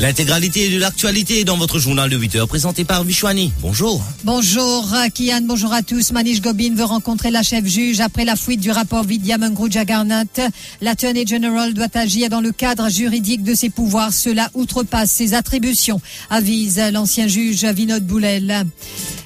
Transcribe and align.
L'intégralité 0.00 0.70
de 0.70 0.78
l'actualité 0.78 1.42
dans 1.42 1.56
votre 1.56 1.80
journal 1.80 2.08
de 2.08 2.16
8 2.16 2.36
heures 2.36 2.46
présenté 2.46 2.84
par 2.84 3.02
Vishwani. 3.02 3.52
Bonjour. 3.60 4.00
Bonjour 4.22 4.94
Kian, 5.12 5.40
bonjour 5.42 5.72
à 5.72 5.82
tous. 5.82 6.12
Manish 6.12 6.40
Gobin 6.40 6.72
veut 6.76 6.84
rencontrer 6.84 7.32
la 7.32 7.42
chef 7.42 7.66
juge 7.66 7.98
après 7.98 8.24
la 8.24 8.36
fuite 8.36 8.60
du 8.60 8.70
rapport 8.70 9.02
Vidya 9.02 9.38
Jagarnath. 9.68 10.40
L'Attorney 10.80 11.26
General 11.26 11.74
doit 11.74 11.88
agir 11.94 12.28
dans 12.28 12.40
le 12.40 12.52
cadre 12.52 12.88
juridique 12.88 13.42
de 13.42 13.54
ses 13.54 13.70
pouvoirs. 13.70 14.12
Cela 14.12 14.50
outrepasse 14.54 15.10
ses 15.10 15.34
attributions, 15.34 16.00
avise 16.30 16.80
l'ancien 16.92 17.26
juge 17.26 17.64
Vinod 17.64 18.06
Boulel. 18.06 18.66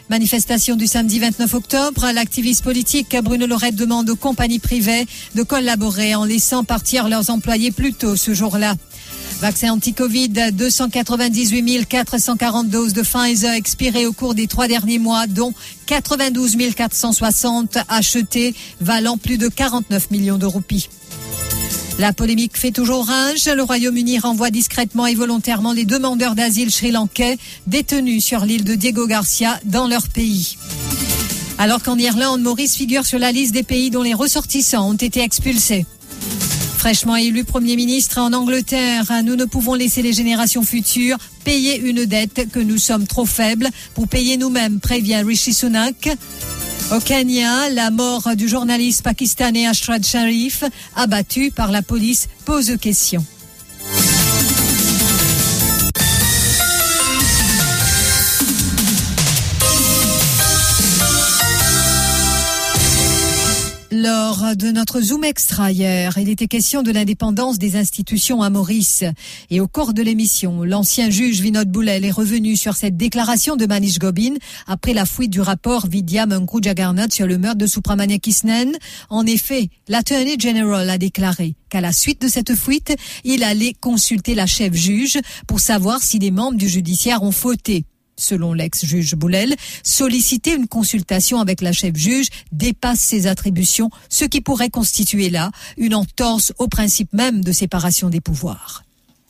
Manifestation 0.09 0.77
du 0.77 0.87
samedi 0.87 1.19
29 1.19 1.53
octobre, 1.55 2.11
l'activiste 2.15 2.65
politique 2.65 3.15
Bruno 3.23 3.47
Lorette 3.47 3.77
demande 3.77 4.09
aux 4.09 4.17
compagnies 4.17 4.59
privées 4.59 5.07
de 5.35 5.43
collaborer 5.43 6.15
en 6.15 6.25
laissant 6.25 6.65
partir 6.65 7.09
leurs 7.09 7.29
employés 7.29 7.73
plus 7.73 7.93
tôt 7.93 8.17
ce 8.17 8.33
jour-là. 8.33 8.75
Vaccin 9.43 9.73
anti-Covid, 9.73 10.53
298 10.53 11.85
440 11.89 12.69
doses 12.69 12.93
de 12.93 13.03
Pfizer 13.03 13.53
expirées 13.53 14.07
au 14.07 14.13
cours 14.13 14.37
des 14.37 14.47
trois 14.47 14.69
derniers 14.69 15.01
mois, 15.01 15.27
dont 15.27 15.53
92 15.87 16.57
460 16.77 17.79
achetées, 17.89 18.55
valant 18.81 19.17
plus 19.17 19.39
de 19.39 19.49
49 19.49 20.13
millions 20.13 20.39
de 20.39 20.47
roupies. 20.47 20.89
La 21.99 22.13
polémique 22.13 22.57
fait 22.57 22.71
toujours 22.71 23.05
rage. 23.05 23.47
Le 23.47 23.65
Royaume-Uni 23.65 24.21
renvoie 24.21 24.51
discrètement 24.51 25.09
et 25.09 25.17
volontairement 25.17 25.73
les 25.73 25.87
demandeurs 25.87 26.37
d'asile 26.37 26.71
sri-lankais 26.71 27.37
détenus 27.67 28.25
sur 28.25 28.45
l'île 28.45 28.63
de 28.63 28.77
Diego 28.77 29.09
Garcia 29.09 29.59
dans 29.65 29.89
leur 29.89 30.09
pays. 30.09 30.57
Alors 31.59 31.83
qu'en 31.83 31.99
Irlande, 31.99 32.43
Maurice 32.43 32.77
figure 32.77 33.07
sur 33.07 33.19
la 33.19 33.33
liste 33.33 33.55
des 33.55 33.65
pays 33.65 33.91
dont 33.91 34.03
les 34.03 34.15
ressortissants 34.15 34.89
ont 34.89 34.95
été 34.95 35.21
expulsés. 35.21 35.85
Fraîchement 36.83 37.15
élu 37.15 37.45
Premier 37.45 37.77
ministre 37.77 38.19
en 38.19 38.33
Angleterre, 38.33 39.05
nous 39.25 39.37
ne 39.37 39.45
pouvons 39.45 39.75
laisser 39.75 40.03
les 40.03 40.13
générations 40.13 40.65
futures 40.65 41.17
payer 41.45 41.79
une 41.79 42.07
dette 42.07 42.51
que 42.51 42.59
nous 42.59 42.77
sommes 42.77 43.07
trop 43.07 43.25
faibles 43.25 43.69
pour 43.95 44.09
payer 44.09 44.37
nous-mêmes, 44.37 44.81
prévient 44.81 45.23
Rishi 45.25 45.55
Sunak. 45.55 46.09
Au 46.91 46.99
Kenya, 46.99 47.71
la 47.71 47.93
mort 47.93 48.35
du 48.35 48.49
journaliste 48.49 49.05
pakistanais 49.05 49.69
Ashrad 49.69 50.05
Sharif, 50.05 50.65
abattu 50.97 51.53
par 51.53 51.71
la 51.71 51.83
police, 51.83 52.27
pose 52.47 52.77
question. 52.81 53.25
Lors 63.95 64.57
de 64.57 64.69
notre 64.69 65.03
Zoom 65.03 65.23
Extra 65.23 65.71
hier, 65.71 66.17
il 66.17 66.31
était 66.31 66.47
question 66.47 66.83
de 66.83 66.91
l'indépendance 66.91 67.59
des 67.59 67.77
institutions 67.77 68.41
à 68.41 68.49
Maurice. 68.49 69.05
Et 69.51 69.61
au 69.61 69.69
cours 69.69 69.93
de 69.93 70.01
l'émission, 70.01 70.65
l'ancien 70.65 71.11
juge 71.11 71.43
Vinod 71.43 71.71
Boulel 71.71 72.07
est 72.07 72.11
revenu 72.11 72.57
sur 72.57 72.75
cette 72.75 72.97
déclaration 72.97 73.55
de 73.55 73.67
Manish 73.67 73.99
Gobin 73.99 74.33
après 74.67 74.95
la 74.95 75.05
fuite 75.05 75.31
du 75.31 75.43
rapport 75.43 75.89
Vidya 75.89 76.25
Mungru 76.25 76.61
Jagarnath 76.63 77.13
sur 77.13 77.27
le 77.27 77.37
meurtre 77.37 77.59
de 77.59 77.67
Supramania 77.67 78.17
Kisnen. 78.17 78.73
En 79.11 79.27
effet, 79.27 79.69
l'Attorney 79.89 80.37
General 80.39 80.89
a 80.89 80.97
déclaré 80.97 81.55
qu'à 81.69 81.83
la 81.83 81.93
suite 81.93 82.23
de 82.23 82.29
cette 82.29 82.55
fuite, 82.55 82.97
il 83.25 83.45
allait 83.45 83.75
consulter 83.79 84.35
la 84.35 84.47
chef 84.47 84.73
juge 84.73 85.19
pour 85.47 85.61
savoir 85.61 86.03
si 86.03 86.19
les 86.19 86.31
membres 86.31 86.57
du 86.57 86.67
judiciaire 86.67 87.23
ont 87.23 87.31
fauté 87.31 87.85
selon 88.23 88.53
l'ex-juge 88.55 89.15
Boulel, 89.15 89.55
solliciter 89.83 90.55
une 90.55 90.69
consultation 90.69 91.41
avec 91.41 91.61
la 91.61 91.73
chef 91.73 91.97
juge 91.97 92.29
dépasse 92.53 93.01
ses 93.01 93.27
attributions, 93.27 93.91
ce 94.09 94.25
qui 94.25 94.41
pourrait 94.41 94.71
constituer 94.71 95.31
là 95.31 95.51
une 95.77 95.95
entorse 95.95 96.53
au 96.59 96.69
principe 96.69 97.13
même 97.13 97.43
de 97.43 97.53
séparation 97.53 98.09
des 98.09 98.21
pouvoirs. 98.21 98.85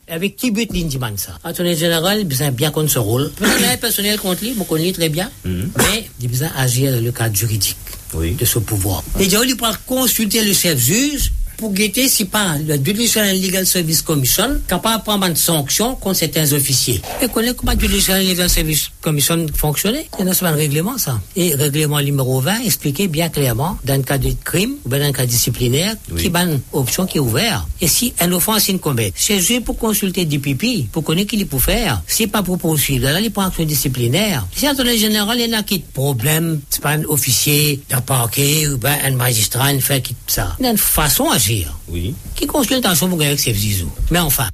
Avec 0.09 0.37
qui 0.37 0.51
but 0.51 0.71
l'indiman 0.73 1.17
ça? 1.17 1.39
Attorney 1.45 1.77
général, 1.77 2.25
besoin 2.25 2.51
bien 2.51 2.71
qu'on 2.71 2.87
se 2.89 2.99
rôle. 2.99 3.31
Personnel, 3.31 3.79
personnel 3.79 4.19
contre 4.19 4.45
lui, 4.45 4.55
on 4.59 4.65
connaît 4.65 4.93
très 4.93 5.09
bien, 5.09 5.31
mais 5.45 6.09
il 6.21 6.29
besoin 6.29 6.51
agir 6.57 6.93
dans 6.93 7.03
le 7.03 7.13
cadre 7.13 7.35
juridique 7.35 7.77
de 8.15 8.45
ce 8.45 8.59
pouvoir. 8.59 9.03
Et 9.19 9.25
il 9.25 9.57
peut 9.57 9.67
consulter 9.87 10.45
le 10.45 10.53
chef 10.53 10.79
juge 10.79 11.33
pour 11.57 11.73
guetter 11.73 12.09
si 12.09 12.25
pas 12.25 12.57
le 12.59 12.77
Judicial 12.77 13.41
Legal 13.41 13.67
Service 13.67 14.03
Commission 14.03 14.61
capable 14.69 14.99
de 14.99 15.03
prendre 15.05 15.27
une 15.27 15.37
sanction 15.37 15.95
contre 15.95 16.17
certains 16.17 16.53
officiers. 16.53 17.01
Et 17.21 17.29
connaît 17.29 17.55
comment 17.55 17.73
le 17.73 17.81
Judicial 17.81 18.27
Legal 18.27 18.51
Service 18.51 18.91
Commission 19.01 19.47
fonctionnait. 19.55 20.07
C'est 20.17 20.45
un 20.45 20.51
règlement, 20.53 20.99
ça. 20.99 21.21
Et 21.37 21.55
règlement 21.55 22.01
numéro 22.01 22.41
20 22.41 22.63
expliquait 22.65 23.09
bien 23.09 23.29
clairement, 23.29 23.79
dans 23.85 23.97
le 23.97 24.03
cas 24.03 24.19
de 24.19 24.33
crime, 24.45 24.75
ou 24.85 24.89
bien 24.89 24.99
dans 25.01 25.07
le 25.07 25.13
cas 25.13 25.27
disciplinaire, 25.27 25.95
qui 26.17 26.31
a 26.33 26.43
une 26.43 26.61
option 26.73 27.07
qui 27.07 27.19
est 27.19 27.21
ouverte. 27.21 27.67
Et 27.81 27.89
si 27.89 28.15
une 28.23 28.33
offense 28.33 28.69
est 28.69 28.79
commise, 28.79 29.13
c'est 29.15 29.41
juste 29.41 29.65
pour 29.65 29.79
consulter 29.79 30.25
du 30.25 30.41
pipi, 30.41 30.89
pour 30.91 31.05
connaître 31.05 31.31
qu'il 31.31 31.47
peut 31.47 31.59
faire. 31.59 32.03
Si 32.07 32.27
pas 32.27 32.43
pour 32.43 32.59
poursuivre, 32.59 33.05
là, 33.05 33.21
il 33.21 33.31
prend 33.31 33.47
action 33.47 33.65
disciplinaire. 33.65 34.47
Si 34.55 34.69
en 34.69 34.75
général, 34.75 35.39
il 35.39 35.51
y 35.51 35.55
en 35.55 35.59
a 35.59 35.63
qui 35.63 35.79
problème, 35.81 36.61
c'est 36.71 36.83
pas 36.83 36.91
un 36.93 37.05
officier 37.05 37.81
d'un 37.89 38.01
parquet, 38.01 38.69
ou 38.69 38.79
bien 38.79 38.97
un 39.05 39.11
magistrat, 39.13 39.73
il 39.73 39.81
fait 39.81 40.03
ça. 40.27 40.57
Il 40.59 40.65
y 40.65 40.69
a 40.69 40.71
une 40.71 40.79
façon 40.79 41.29
d'agir. 41.53 41.79
Oui. 41.89 42.15
Qui 42.35 42.47
consultation 42.47 43.09
pour 43.09 43.21
avec 43.21 43.41
ses 43.41 43.55
zizou. 43.55 43.91
Mais 44.11 44.19
enfin. 44.19 44.49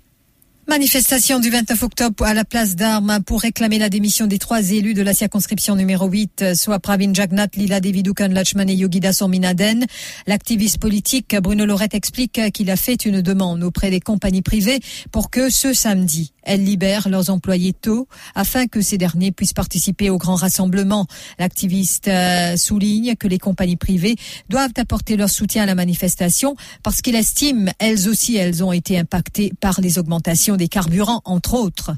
Manifestation 0.69 1.41
du 1.41 1.49
29 1.49 1.83
octobre 1.83 2.25
à 2.25 2.35
la 2.35 2.45
place 2.45 2.77
d'Armes 2.77 3.21
pour 3.25 3.41
réclamer 3.41 3.79
la 3.79 3.89
démission 3.89 4.27
des 4.27 4.39
trois 4.39 4.71
élus 4.71 4.93
de 4.93 5.01
la 5.01 5.15
circonscription 5.15 5.77
numéro 5.77 6.07
8, 6.07 6.55
soit 6.55 6.79
Pravin 6.79 7.15
Jagnat, 7.15 7.49
Lila 7.57 7.81
Devidukan 7.81 8.29
Lachman 8.29 8.69
et 8.69 8.75
Yogida 8.75 9.15
Sorminaden. 9.15 9.87
L'activiste 10.27 10.77
politique 10.77 11.35
Bruno 11.41 11.65
Lorette 11.65 11.95
explique 11.95 12.39
qu'il 12.53 12.71
a 12.71 12.77
fait 12.77 13.07
une 13.07 13.23
demande 13.23 13.63
auprès 13.63 13.89
des 13.89 14.01
compagnies 14.01 14.43
privées 14.43 14.81
pour 15.11 15.31
que 15.31 15.49
ce 15.49 15.73
samedi, 15.73 16.35
elles 16.49 16.65
libèrent 16.65 17.09
leurs 17.09 17.31
employés 17.31 17.73
tôt 17.73 18.09
afin 18.35 18.67
que 18.67 18.81
ces 18.81 18.99
derniers 18.99 19.31
puissent 19.31 19.53
participer 19.53 20.11
au 20.11 20.19
grand 20.19 20.35
rassemblement. 20.35 21.07
L'activiste 21.39 22.09
euh, 22.09 22.57
souligne 22.57 23.15
que 23.15 23.29
les 23.29 23.39
compagnies 23.39 23.77
privées 23.77 24.17
doivent 24.49 24.73
apporter 24.77 25.17
leur 25.17 25.29
soutien 25.29 25.63
à 25.63 25.67
la 25.67 25.75
manifestation 25.75 26.57
parce 26.83 27.03
qu'il 27.03 27.15
estime, 27.15 27.71
elles 27.79 28.09
aussi, 28.09 28.37
elles 28.37 28.65
ont 28.65 28.73
été 28.73 28.99
impactées 28.99 29.53
par 29.61 29.81
les 29.81 29.99
augmentations 29.99 30.57
des 30.57 30.69
carburants, 30.69 31.21
entre 31.25 31.55
autres. 31.55 31.93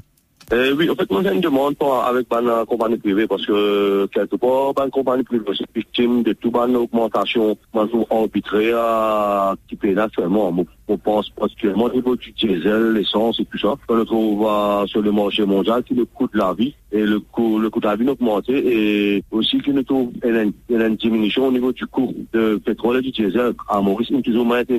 Euh, 0.53 0.75
oui, 0.77 0.89
en 0.89 0.95
fait, 0.95 1.09
moi, 1.09 1.21
j'ai 1.23 1.33
une 1.33 1.39
demande 1.39 1.75
avec 2.05 2.27
une 2.29 2.65
compagnie 2.65 2.97
privée 2.97 3.25
parce 3.25 3.45
que, 3.45 4.05
quelque 4.07 4.35
part, 4.35 4.73
une 4.83 4.91
compagnie 4.91 5.23
privée 5.23 5.45
est 5.49 5.75
victime 5.75 6.23
de 6.23 6.33
toute 6.33 6.53
une 6.53 6.75
augmentation, 6.75 7.57
arbitraire, 8.09 9.55
qui 9.69 9.77
là 9.93 10.09
seulement. 10.13 10.53
On 10.91 10.97
pense 10.97 11.29
particulièrement 11.29 11.85
au 11.85 11.93
niveau 11.93 12.17
du 12.17 12.33
diesel, 12.33 12.91
l'essence 12.91 13.39
et 13.39 13.45
tout 13.45 13.57
ça. 13.57 13.75
On 13.87 13.95
le 13.95 14.03
trouve 14.03 14.45
euh, 14.45 14.85
sur 14.87 15.01
le 15.01 15.13
marché 15.13 15.45
mondial 15.45 15.83
qui 15.83 15.93
le 15.93 16.03
coût 16.03 16.27
de 16.27 16.37
la 16.37 16.53
vie 16.53 16.75
et 16.91 17.05
le 17.05 17.21
coût, 17.21 17.59
le 17.59 17.69
coût 17.69 17.79
de 17.79 17.87
la 17.87 17.95
vie 17.95 18.09
a 18.09 18.11
augmenté 18.11 18.53
et 18.55 19.23
aussi 19.31 19.61
qu'il 19.61 19.73
nous 19.73 19.83
trouve 19.83 20.11
une, 20.25 20.51
une 20.69 20.95
diminution 20.97 21.47
au 21.47 21.51
niveau 21.53 21.71
du 21.71 21.85
coût 21.85 22.13
de 22.33 22.57
pétrole 22.57 22.97
et 22.97 23.01
du 23.01 23.11
diesel 23.11 23.53
à 23.69 23.79
Maurice, 23.79 24.11
nous 24.11 24.21
toujours 24.21 24.45
moins 24.45 24.59
été 24.59 24.77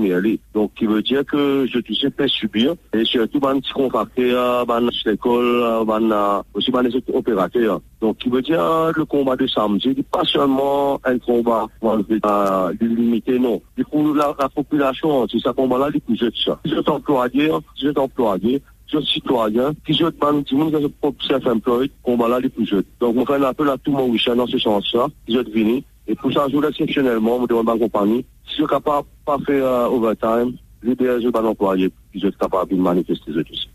Donc, 0.53 0.75
qui 0.75 0.85
veut 0.85 1.01
dire 1.01 1.25
que 1.25 1.67
je 1.73 1.79
suis 1.81 2.11
fait 2.15 2.29
subir 2.29 2.75
et 2.93 3.07
surtout, 3.07 3.41
ben, 3.41 3.59
petit 3.59 3.73
contracteur, 3.73 4.67
ben, 4.67 4.87
l'école, 5.07 5.87
ben, 5.87 6.43
aussi, 6.53 6.71
ben, 6.71 6.83
les 6.83 6.95
opérateurs. 7.15 7.81
Donc, 8.03 8.19
qui 8.19 8.29
veut 8.29 8.43
dire 8.43 8.91
le 8.97 9.05
combat 9.05 9.37
de 9.37 9.47
samedi, 9.47 9.95
pas 10.11 10.25
seulement 10.25 11.01
un 11.05 11.19
combat 11.21 11.69
euh, 11.85 12.73
limité, 12.81 13.39
non. 13.39 13.63
Du 13.77 13.85
coup, 13.85 14.13
la, 14.13 14.35
la 14.41 14.49
population, 14.49 15.29
c'est 15.29 15.39
ce 15.39 15.51
combat-là, 15.51 15.89
du 15.89 16.01
coup, 16.01 16.17
ça. 16.17 16.59
Si 16.67 16.73
je 16.73 16.91
employé, 16.91 17.53
je 17.81 17.97
employé, 17.97 18.61
je 18.89 18.99
suis 18.99 19.21
citoyen, 19.21 19.73
si 19.87 19.95
je 19.95 20.07
demande, 20.07 20.45
si 20.49 20.57
je 20.57 20.79
suis 20.79 21.29
self-employed, 21.29 21.93
combat 22.03 22.27
là, 22.27 22.41
les 22.41 22.49
plus 22.49 22.67
jeunes. 22.67 22.83
Donc, 22.99 23.17
on 23.17 23.25
fait 23.25 23.37
un 23.37 23.45
appel 23.45 23.69
à 23.69 23.79
tout 23.79 23.93
mon 23.93 24.09
week 24.09 24.29
dans 24.29 24.49
ce 24.49 24.59
sens-là, 24.59 25.07
si 25.29 25.35
je 25.35 25.45
suis 25.49 25.85
Et 26.09 26.17
pour 26.17 26.33
ça, 26.33 26.47
je 26.49 26.57
voulais 26.57 26.71
exceptionnellement, 26.71 27.39
me 27.39 27.47
demande 27.47 27.71
à 27.71 27.75
la 27.75 27.79
compagnie, 27.79 28.25
si 28.47 28.51
je 28.51 28.55
suis 28.55 28.67
capable 28.67 29.07
de 29.07 29.25
pas 29.25 29.39
faire 29.47 29.65
euh, 29.65 29.87
overtime, 29.87 30.57
l'idéal, 30.83 31.23
je 31.23 31.29
vais 31.29 31.41
l'employer, 31.41 31.89
si 32.13 32.19
je 32.19 32.27
suis 32.27 32.37
capable 32.37 32.73
de 32.73 32.77
manifester 32.83 33.31
aussi. 33.31 33.69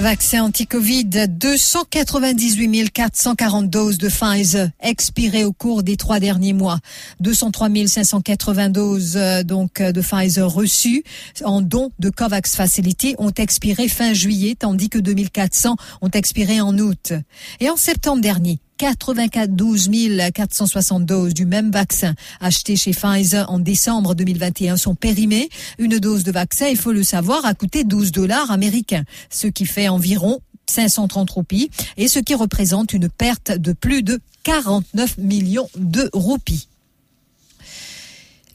Vaccin 0.00 0.42
anti-Covid, 0.42 1.28
298 1.28 2.90
440 2.90 3.70
doses 3.70 3.96
de 3.96 4.08
Pfizer 4.08 4.68
expirées 4.80 5.44
au 5.44 5.52
cours 5.52 5.84
des 5.84 5.96
trois 5.96 6.18
derniers 6.18 6.52
mois. 6.52 6.80
203 7.20 7.68
580 7.86 8.68
doses 8.70 9.16
euh, 9.16 9.42
donc 9.44 9.80
de 9.80 10.00
Pfizer 10.00 10.50
reçues 10.50 11.04
en 11.44 11.60
don 11.60 11.92
de 12.00 12.10
COVAX 12.10 12.56
Facility 12.56 13.14
ont 13.18 13.30
expiré 13.30 13.88
fin 13.88 14.12
juillet, 14.12 14.56
tandis 14.58 14.88
que 14.88 14.98
2400 14.98 15.76
ont 16.02 16.10
expiré 16.10 16.60
en 16.60 16.76
août. 16.76 17.12
Et 17.60 17.70
en 17.70 17.76
septembre 17.76 18.20
dernier, 18.20 18.58
92 18.78 19.88
460 20.34 21.06
doses 21.06 21.34
du 21.34 21.46
même 21.46 21.70
vaccin 21.70 22.14
acheté 22.40 22.76
chez 22.76 22.92
Pfizer 22.92 23.50
en 23.50 23.58
décembre 23.58 24.14
2021 24.14 24.76
sont 24.76 24.94
périmées. 24.94 25.48
Une 25.78 25.98
dose 25.98 26.24
de 26.24 26.32
vaccin, 26.32 26.66
il 26.66 26.76
faut 26.76 26.92
le 26.92 27.02
savoir, 27.02 27.44
a 27.44 27.54
coûté 27.54 27.84
12 27.84 28.12
dollars 28.12 28.50
américains, 28.50 29.04
ce 29.30 29.46
qui 29.46 29.66
fait 29.66 29.88
environ 29.88 30.40
530 30.68 31.30
roupies 31.30 31.70
et 31.96 32.08
ce 32.08 32.18
qui 32.18 32.34
représente 32.34 32.92
une 32.92 33.08
perte 33.08 33.52
de 33.52 33.72
plus 33.72 34.02
de 34.02 34.20
49 34.42 35.18
millions 35.18 35.68
de 35.76 36.10
roupies. 36.12 36.68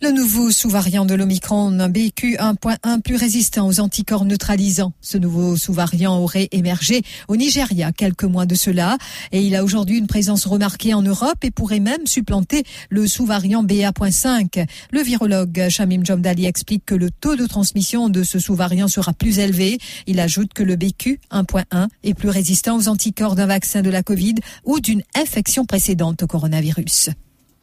Le 0.01 0.11
nouveau 0.11 0.49
sous-variant 0.49 1.05
de 1.05 1.13
l'Omicron, 1.13 1.71
BQ1.1, 1.71 3.01
plus 3.01 3.17
résistant 3.17 3.67
aux 3.67 3.81
anticorps 3.81 4.23
neutralisants. 4.23 4.93
Ce 5.01 5.17
nouveau 5.17 5.57
sous-variant 5.57 6.17
aurait 6.17 6.47
émergé 6.53 7.01
au 7.27 7.35
Nigeria 7.35 7.91
quelques 7.91 8.23
mois 8.23 8.45
de 8.45 8.55
cela 8.55 8.97
et 9.33 9.41
il 9.41 9.57
a 9.57 9.63
aujourd'hui 9.65 9.97
une 9.97 10.07
présence 10.07 10.45
remarquée 10.45 10.93
en 10.93 11.01
Europe 11.01 11.43
et 11.43 11.51
pourrait 11.51 11.81
même 11.81 12.07
supplanter 12.07 12.63
le 12.89 13.07
sous-variant 13.07 13.61
BA.5. 13.61 14.65
Le 14.91 15.01
virologue 15.01 15.67
Shamim 15.67 16.05
Jomdali 16.05 16.45
explique 16.45 16.85
que 16.85 16.95
le 16.95 17.11
taux 17.11 17.35
de 17.35 17.45
transmission 17.45 18.07
de 18.07 18.23
ce 18.23 18.39
sous-variant 18.39 18.87
sera 18.87 19.11
plus 19.11 19.39
élevé. 19.39 19.79
Il 20.07 20.21
ajoute 20.21 20.53
que 20.53 20.63
le 20.63 20.77
BQ1.1 20.77 21.89
est 22.05 22.13
plus 22.13 22.29
résistant 22.29 22.77
aux 22.77 22.87
anticorps 22.87 23.35
d'un 23.35 23.47
vaccin 23.47 23.81
de 23.81 23.89
la 23.89 24.01
Covid 24.01 24.35
ou 24.63 24.79
d'une 24.79 25.03
infection 25.13 25.65
précédente 25.65 26.23
au 26.23 26.27
coronavirus. 26.27 27.09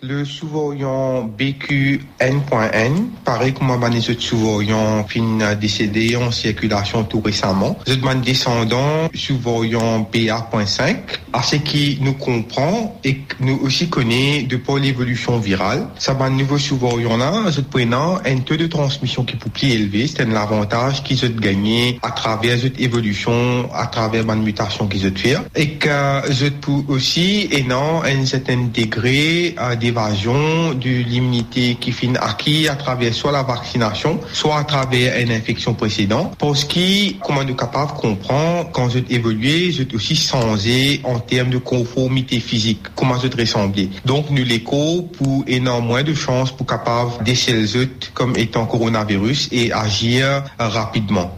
Le 0.03 0.27
sous-variant 0.27 1.23
BQN.N, 1.23 3.09
pareil 3.25 3.55
comme 3.55 3.73
les 3.91 4.11
autres 4.11 4.21
sous-variants 4.21 5.07
fin 5.09 5.55
décédés 5.55 6.17
en 6.17 6.31
circulation 6.31 7.03
tout 7.05 7.23
récemment. 7.23 7.79
Les 7.87 7.95
autres 7.95 8.15
descendants 8.17 9.09
sous-variant 9.15 10.01
BA.5, 10.13 10.97
à 11.33 11.43
ce 11.43 11.57
qui 11.57 11.97
nous 12.03 12.13
comprend 12.13 13.01
et 13.05 13.23
nous 13.41 13.59
aussi 13.63 13.89
connaît 13.89 14.43
de 14.43 14.59
par 14.59 14.77
l'évolution 14.77 15.39
virale. 15.39 15.89
Ça 15.99 16.13
va 16.13 16.29
nouveau 16.29 16.59
sous-variant 16.59 17.17
là, 17.17 17.33
les 17.47 17.59
autres 17.59 17.71
prenant 17.71 18.19
un 18.27 18.37
taux 18.41 18.57
de 18.57 18.67
transmission 18.67 19.25
qui 19.25 19.37
est 19.37 19.49
plus 19.49 19.71
élevé, 19.71 20.07
c'est 20.07 20.21
un 20.21 20.37
avantage 20.37 21.05
qu'ils 21.05 21.25
ont 21.25 21.41
gagné 21.41 21.99
à 22.03 22.11
travers 22.11 22.59
cette 22.59 22.79
évolution, 22.79 23.71
à 23.73 23.87
travers 23.87 24.27
la 24.27 24.37
mutation 24.37 24.89
qu'ils 24.89 25.07
ont 25.07 25.17
fait. 25.17 25.39
Et 25.55 25.71
que 25.71 26.29
les 26.29 26.43
autres 26.43 26.85
aussi, 26.89 27.49
et 27.51 27.63
non, 27.63 28.03
un 28.05 28.27
certain 28.27 28.59
degré 28.75 29.55
à 29.57 29.75
d'évasion 29.87 30.75
de 30.75 30.89
l'immunité 30.89 31.77
qui 31.81 31.93
finit 31.93 32.17
acquis 32.19 32.69
à 32.69 32.75
travers 32.75 33.15
soit 33.15 33.31
la 33.31 33.45
vaccination, 33.45 34.19
soit 34.33 34.59
à 34.59 34.65
travers 34.65 35.21
une 35.21 35.31
infection 35.31 35.75
précédente. 35.75 36.35
Parce 36.39 36.65
que, 36.65 37.13
comment 37.23 37.45
nous 37.45 37.55
capables 37.55 37.93
de 37.95 38.01
comprendre, 38.01 38.71
quand 38.73 38.89
je 38.89 38.99
évolué, 39.11 39.71
je 39.71 39.85
aussi 39.95 40.17
changé 40.17 41.01
en 41.05 41.21
termes 41.21 41.51
de 41.51 41.59
conformité 41.59 42.41
physique, 42.41 42.81
comment 42.97 43.19
je 43.21 43.29
ressembler? 43.29 43.91
Donc, 44.05 44.31
nous 44.31 44.45
l'écho 44.45 45.03
pour 45.17 45.45
énormément 45.47 46.03
de 46.03 46.15
chances 46.15 46.51
pour 46.51 46.67
capable 46.67 47.23
déceler 47.25 47.89
comme 48.13 48.37
étant 48.37 48.67
coronavirus 48.67 49.49
et 49.53 49.73
agir 49.73 50.43
rapidement. 50.59 51.37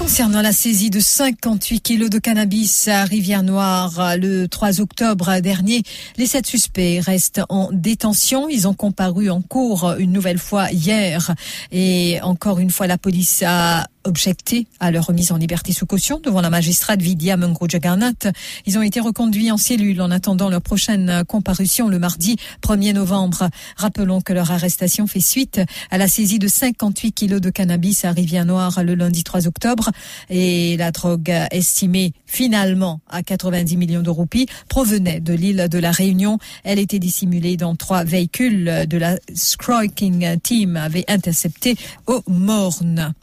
Concernant 0.00 0.40
la 0.40 0.52
saisie 0.52 0.88
de 0.88 0.98
58 0.98 1.80
kilos 1.80 2.08
de 2.08 2.18
cannabis 2.18 2.88
à 2.88 3.04
Rivière-Noire 3.04 4.16
le 4.16 4.46
3 4.48 4.80
octobre 4.80 5.40
dernier, 5.40 5.82
les 6.16 6.24
sept 6.24 6.46
suspects 6.46 7.00
restent 7.00 7.42
en 7.50 7.68
détention. 7.70 8.48
Ils 8.48 8.66
ont 8.66 8.72
comparu 8.72 9.28
en 9.28 9.42
cours 9.42 9.94
une 9.98 10.10
nouvelle 10.10 10.38
fois 10.38 10.72
hier 10.72 11.34
et 11.70 12.18
encore 12.22 12.60
une 12.60 12.70
fois 12.70 12.86
la 12.86 12.96
police 12.96 13.44
a 13.46 13.88
objecté 14.04 14.66
à 14.80 14.90
leur 14.90 15.06
remise 15.06 15.32
en 15.32 15.36
liberté 15.36 15.72
sous 15.72 15.86
caution 15.86 16.20
devant 16.22 16.40
la 16.40 16.50
magistrate 16.50 17.00
Vidya 17.02 17.36
Mungrojagarnat. 17.36 18.32
Ils 18.66 18.78
ont 18.78 18.82
été 18.82 19.00
reconduits 19.00 19.50
en 19.50 19.56
cellule 19.56 20.00
en 20.00 20.10
attendant 20.10 20.48
leur 20.48 20.62
prochaine 20.62 21.22
comparution 21.26 21.88
le 21.88 21.98
mardi 21.98 22.36
1er 22.62 22.94
novembre. 22.94 23.48
Rappelons 23.76 24.20
que 24.20 24.32
leur 24.32 24.50
arrestation 24.50 25.06
fait 25.06 25.20
suite 25.20 25.60
à 25.90 25.98
la 25.98 26.08
saisie 26.08 26.38
de 26.38 26.48
58 26.48 27.12
kilos 27.12 27.40
de 27.40 27.50
cannabis 27.50 28.04
à 28.04 28.12
Rivière-Noire 28.12 28.82
le 28.82 28.94
lundi 28.94 29.24
3 29.24 29.46
octobre 29.46 29.90
et 30.28 30.76
la 30.76 30.90
drogue 30.90 31.32
estimée 31.50 32.12
finalement 32.26 33.00
à 33.08 33.22
90 33.22 33.76
millions 33.76 34.02
de 34.02 34.10
roupies 34.10 34.46
provenait 34.68 35.20
de 35.20 35.34
l'île 35.34 35.68
de 35.70 35.78
la 35.78 35.90
Réunion. 35.90 36.38
Elle 36.64 36.78
était 36.78 36.98
dissimulée 36.98 37.56
dans 37.56 37.76
trois 37.76 38.04
véhicules 38.04 38.86
de 38.86 38.98
la 38.98 39.16
Scroiking 39.34 40.38
Team 40.40 40.76
avait 40.76 41.04
intercepté 41.08 41.76
au 42.06 42.22
Morne. 42.28 43.14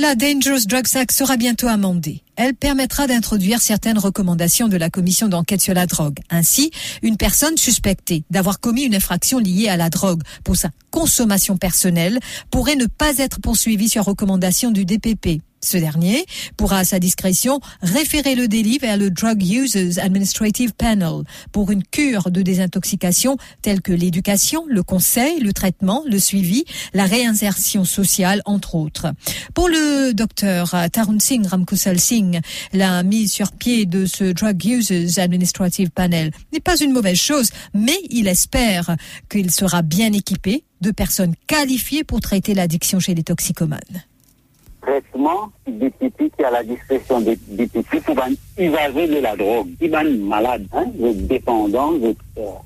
La 0.00 0.14
Dangerous 0.14 0.64
Drugs 0.68 0.96
Act 0.96 1.10
sera 1.10 1.36
bientôt 1.36 1.66
amendée. 1.66 2.22
Elle 2.36 2.54
permettra 2.54 3.08
d'introduire 3.08 3.60
certaines 3.60 3.98
recommandations 3.98 4.68
de 4.68 4.76
la 4.76 4.90
commission 4.90 5.26
d'enquête 5.26 5.60
sur 5.60 5.74
la 5.74 5.86
drogue. 5.86 6.20
Ainsi, 6.30 6.70
une 7.02 7.16
personne 7.16 7.56
suspectée 7.56 8.22
d'avoir 8.30 8.60
commis 8.60 8.82
une 8.82 8.94
infraction 8.94 9.40
liée 9.40 9.66
à 9.68 9.76
la 9.76 9.90
drogue 9.90 10.22
pour 10.44 10.54
sa 10.54 10.70
consommation 10.92 11.56
personnelle 11.56 12.20
pourrait 12.52 12.76
ne 12.76 12.86
pas 12.86 13.18
être 13.18 13.40
poursuivie 13.40 13.88
sur 13.88 14.04
recommandation 14.04 14.70
du 14.70 14.84
DPP. 14.84 15.40
Ce 15.60 15.76
dernier 15.76 16.24
pourra 16.56 16.78
à 16.78 16.84
sa 16.84 16.98
discrétion 16.98 17.60
référer 17.82 18.34
le 18.34 18.48
délit 18.48 18.78
vers 18.78 18.96
le 18.96 19.10
Drug 19.10 19.42
Users 19.42 19.98
Administrative 19.98 20.72
Panel 20.72 21.24
pour 21.52 21.70
une 21.70 21.82
cure 21.82 22.30
de 22.30 22.42
désintoxication 22.42 23.36
telle 23.62 23.82
que 23.82 23.92
l'éducation, 23.92 24.64
le 24.68 24.82
conseil, 24.82 25.40
le 25.40 25.52
traitement, 25.52 26.04
le 26.06 26.18
suivi, 26.18 26.64
la 26.94 27.04
réinsertion 27.04 27.84
sociale, 27.84 28.42
entre 28.44 28.76
autres. 28.76 29.08
Pour 29.54 29.68
le 29.68 30.12
docteur 30.12 30.74
Tarun 30.92 31.18
Singh 31.18 31.46
Ramkusal 31.46 31.98
Singh, 31.98 32.40
la 32.72 33.02
mise 33.02 33.32
sur 33.32 33.52
pied 33.52 33.86
de 33.86 34.06
ce 34.06 34.32
Drug 34.32 34.64
Users 34.64 35.18
Administrative 35.18 35.90
Panel 35.90 36.30
n'est 36.52 36.60
pas 36.60 36.78
une 36.80 36.92
mauvaise 36.92 37.18
chose, 37.18 37.50
mais 37.74 37.98
il 38.10 38.28
espère 38.28 38.96
qu'il 39.28 39.50
sera 39.50 39.82
bien 39.82 40.12
équipé 40.12 40.64
de 40.80 40.90
personnes 40.92 41.34
qualifiées 41.46 42.04
pour 42.04 42.20
traiter 42.20 42.54
l'addiction 42.54 43.00
chez 43.00 43.14
les 43.14 43.24
toxicomanes 43.24 43.80
traitement 44.88 45.50
des 45.66 45.90
types 45.90 46.32
qui 46.36 46.44
à 46.44 46.50
la 46.50 46.62
discrétion 46.62 47.20
des, 47.20 47.36
types 47.36 48.04
pour 48.04 48.16
usager 48.56 49.06
de 49.06 49.20
la 49.20 49.36
drogue, 49.36 49.68
qui 49.78 49.90
sont 49.90 50.26
malades, 50.26 50.66
hein, 50.72 50.86
dépendants, 51.14 51.92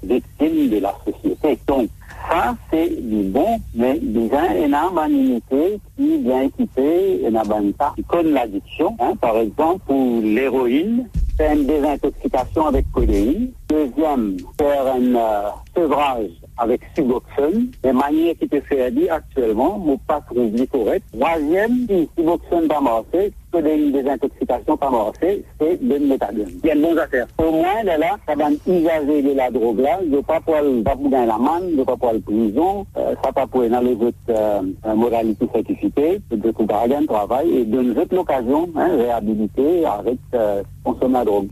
victimes 0.02 0.68
de 0.68 0.78
la 0.78 0.94
société. 1.04 1.58
Donc, 1.66 1.88
ça, 2.28 2.54
c'est 2.70 2.88
du 2.88 3.24
bon, 3.24 3.58
mais 3.74 3.98
déjà, 3.98 4.54
il 4.54 4.70
y 4.70 4.74
a 4.74 5.06
une 5.08 5.16
unité 5.16 5.80
qui 5.96 6.18
vient 6.18 6.42
équiper, 6.42 7.20
il 7.24 7.32
y 7.32 7.36
a 7.36 7.92
qui 7.96 8.04
connaît 8.04 8.30
l'addiction. 8.30 8.96
Hein, 9.00 9.14
par 9.20 9.36
exemple, 9.38 9.80
pour 9.86 10.20
l'héroïne, 10.22 11.08
c'est 11.36 11.52
une 11.52 11.66
désintoxication 11.66 12.66
avec 12.66 12.90
codéine. 12.92 13.50
Deuxième, 13.68 14.36
faire 14.56 14.86
un 14.94 15.14
euh, 15.16 15.48
sevrage 15.74 16.30
avec 16.58 16.80
Suboxone, 16.94 17.68
les 17.84 17.92
manières 17.92 18.34
qui 18.38 18.48
te 18.48 18.60
fait 18.60 18.90
dire 18.90 19.14
actuellement, 19.14 19.78
mon 19.78 19.98
pas 19.98 20.20
trouvé 20.20 20.66
correct. 20.66 21.04
Troisième, 21.12 21.86
si 21.88 22.08
Suboxone 22.16 22.68
pas 22.68 22.80
marché, 22.80 23.32
que 23.52 23.58
des 23.58 23.92
désintoxications 23.92 24.76
pas 24.76 24.90
marché, 24.90 25.44
c'est 25.60 25.78
le 25.82 25.98
méthadone. 25.98 26.48
Il 26.62 26.66
y 26.66 26.70
a 26.70 26.74
une 26.74 26.82
bonne 26.82 26.98
affaire. 26.98 27.26
Au 27.38 27.50
moins, 27.50 27.82
là, 27.84 28.16
ça 28.26 28.34
va 28.34 28.50
usager 28.50 29.22
de 29.22 29.32
la 29.34 29.50
drogue 29.50 29.80
là, 29.80 30.00
je 30.10 30.16
pas 30.20 30.40
pour 30.40 30.54
le 30.56 30.82
dans 30.82 31.24
la 31.24 31.38
manne, 31.38 31.70
je 31.76 31.82
pas 31.82 31.96
pour 31.96 32.12
le 32.12 32.20
prison, 32.20 32.86
euh, 32.96 33.14
ça 33.22 33.32
pas 33.32 33.46
pour 33.46 33.62
aller 33.62 33.94
votre 33.94 34.16
euh, 34.30 34.94
moralité 34.94 35.46
certifiée, 35.52 36.20
de 36.30 36.50
tout 36.50 36.62
de 36.62 37.06
travail, 37.06 37.58
et 37.58 37.64
donne 37.64 37.94
l'occasion, 38.10 38.68
hein, 38.76 38.96
réhabiliter 38.96 39.84
avec 39.84 40.18
euh, 40.34 40.62
consommer 40.84 41.14
la 41.14 41.24
drogue. 41.24 41.48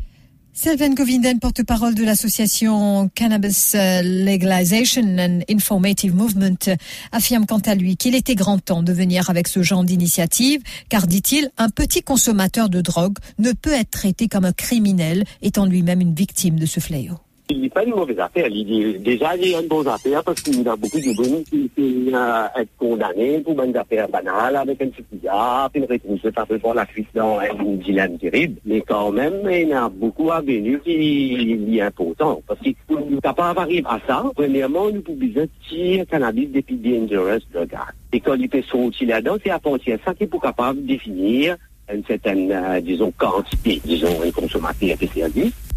Sylvain 0.63 0.93
Govinden, 0.93 1.39
porte-parole 1.39 1.95
de 1.95 2.05
l'association 2.05 3.09
Cannabis 3.15 3.75
Legalization 3.75 5.17
and 5.19 5.41
Informative 5.49 6.15
Movement, 6.15 6.77
affirme 7.13 7.47
quant 7.47 7.61
à 7.61 7.75
lui 7.75 7.97
qu'il 7.97 8.15
était 8.15 8.35
grand 8.35 8.59
temps 8.59 8.83
de 8.83 8.93
venir 8.93 9.31
avec 9.31 9.49
ce 9.49 9.63
genre 9.63 9.85
d'initiative, 9.85 10.61
car 10.91 11.07
dit-il, 11.07 11.51
un 11.57 11.71
petit 11.71 12.03
consommateur 12.03 12.69
de 12.69 12.83
drogue 12.83 13.17
ne 13.39 13.53
peut 13.53 13.73
être 13.73 13.89
traité 13.89 14.29
comme 14.29 14.45
un 14.45 14.53
criminel, 14.53 15.25
étant 15.41 15.65
lui-même 15.65 16.03
une 16.03 16.15
victime 16.15 16.59
de 16.59 16.67
ce 16.67 16.79
fléau. 16.79 17.15
Il 17.51 17.61
n'est 17.63 17.69
pas 17.69 17.83
une 17.83 17.95
mauvaise 17.95 18.19
affaire. 18.21 18.47
Il 18.49 19.03
déjà, 19.03 19.37
il 19.37 19.49
y 19.49 19.55
a 19.57 19.61
une 19.61 19.67
bonne 19.67 19.89
affaire 19.89 20.23
parce 20.23 20.41
qu'il 20.41 20.63
y 20.63 20.69
a 20.69 20.77
beaucoup 20.77 21.01
de 21.01 21.17
bonnes 21.17 21.43
qui 21.43 21.69
peuvent 21.69 22.51
être 22.57 22.77
condamnés 22.79 23.41
pour 23.41 23.61
une 23.61 23.77
affaire 23.77 24.09
banale 24.09 24.55
avec 24.55 24.81
un 24.81 24.87
petit 24.87 25.03
puis 25.03 25.29
une 25.75 25.85
réponse 25.85 26.21
ça 26.33 26.47
peut 26.47 26.59
pas 26.61 26.75
la 26.75 26.87
fuite 26.87 27.09
dans 27.13 27.41
un 27.41 27.75
dilemme 27.85 28.19
terrible. 28.19 28.61
Mais 28.65 28.83
quand 28.83 29.11
même, 29.11 29.41
il 29.51 29.69
y 29.69 29.73
a 29.73 29.89
beaucoup 29.89 30.31
à 30.31 30.41
venir 30.41 30.81
qui 30.83 31.77
est 31.77 31.81
important. 31.83 32.41
Parce 32.47 32.61
que 32.61 32.71
nous 32.89 33.21
capable 33.21 33.57
d'arriver 33.57 33.83
à 33.89 33.99
ça, 34.07 34.25
premièrement, 34.37 34.89
nous 34.91 35.03
pouvons 35.03 35.49
tirer 35.69 36.07
cannabis 36.09 36.51
depuis 36.53 36.77
dangerous 36.77 37.41
drug 37.53 37.75
Et 38.13 38.21
quand 38.21 38.35
il 38.35 38.49
peut 38.49 38.63
sortir 38.63 39.09
là-dedans, 39.09 39.37
c'est 39.43 39.51
à 39.51 39.59
partir 39.59 39.99
de 39.99 40.03
ça 40.05 40.15
qu'il 40.15 40.29
est 40.29 40.41
capable 40.41 40.83
de 40.83 40.87
définir 40.87 41.57
une 41.93 42.05
certaine, 42.05 42.53
euh, 42.53 42.81
disons, 42.81 43.13
quantité, 43.19 43.81
disons, 43.85 44.23
un 44.25 44.31
consommateur 44.31 44.97
qui 44.97 45.23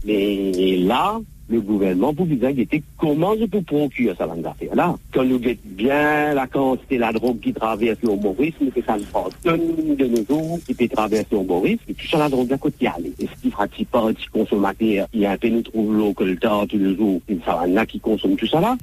Mais 0.05 0.77
là, 0.85 1.19
le 1.50 1.59
gouvernement 1.59 2.13
pou 2.15 2.25
bizan 2.29 2.55
gete 2.55 2.79
koman 3.01 3.35
je 3.39 3.47
pou 3.51 3.65
prokure 3.67 4.15
sa 4.17 4.27
lan 4.29 4.43
zafè 4.45 4.69
la. 4.77 4.91
Kan 5.15 5.27
nou 5.27 5.41
gete 5.43 5.73
bien 5.79 6.33
la 6.38 6.45
kantite 6.51 7.00
la 7.01 7.12
drogue 7.15 7.41
ki 7.43 7.53
traverse 7.57 8.05
yon 8.07 8.21
borisme, 8.23 8.69
ke 8.73 8.83
sa 8.85 8.95
l'franton 9.00 9.59
de 10.00 10.07
nou 10.07 10.23
jour, 10.29 10.55
ki 10.67 10.77
pe 10.79 10.88
traverse 10.93 11.35
yon 11.35 11.47
borisme, 11.50 11.97
ki 12.00 12.09
sa 12.09 12.23
la 12.23 12.31
drogue 12.31 12.55
la 12.55 12.62
kote 12.63 12.88
yale. 12.88 13.12
E 13.19 13.27
se 13.27 13.41
ki 13.43 13.53
frati 13.53 13.88
pa, 13.91 14.05
ki 14.15 14.31
konsomate, 14.33 14.95
yon 15.12 15.43
pe 15.43 15.51
nou 15.51 15.67
trouve 15.67 16.00
l'okolte, 16.00 16.55
ki 16.71 16.81
nou 16.81 16.95
jour, 16.95 17.21
ki 17.27 17.39
sa 17.43 17.59
lan 17.62 17.75
la 17.79 17.88
ki 17.89 18.01
konsome 18.03 18.39
tout 18.39 18.51
sa 18.51 18.63
la. 18.63 18.75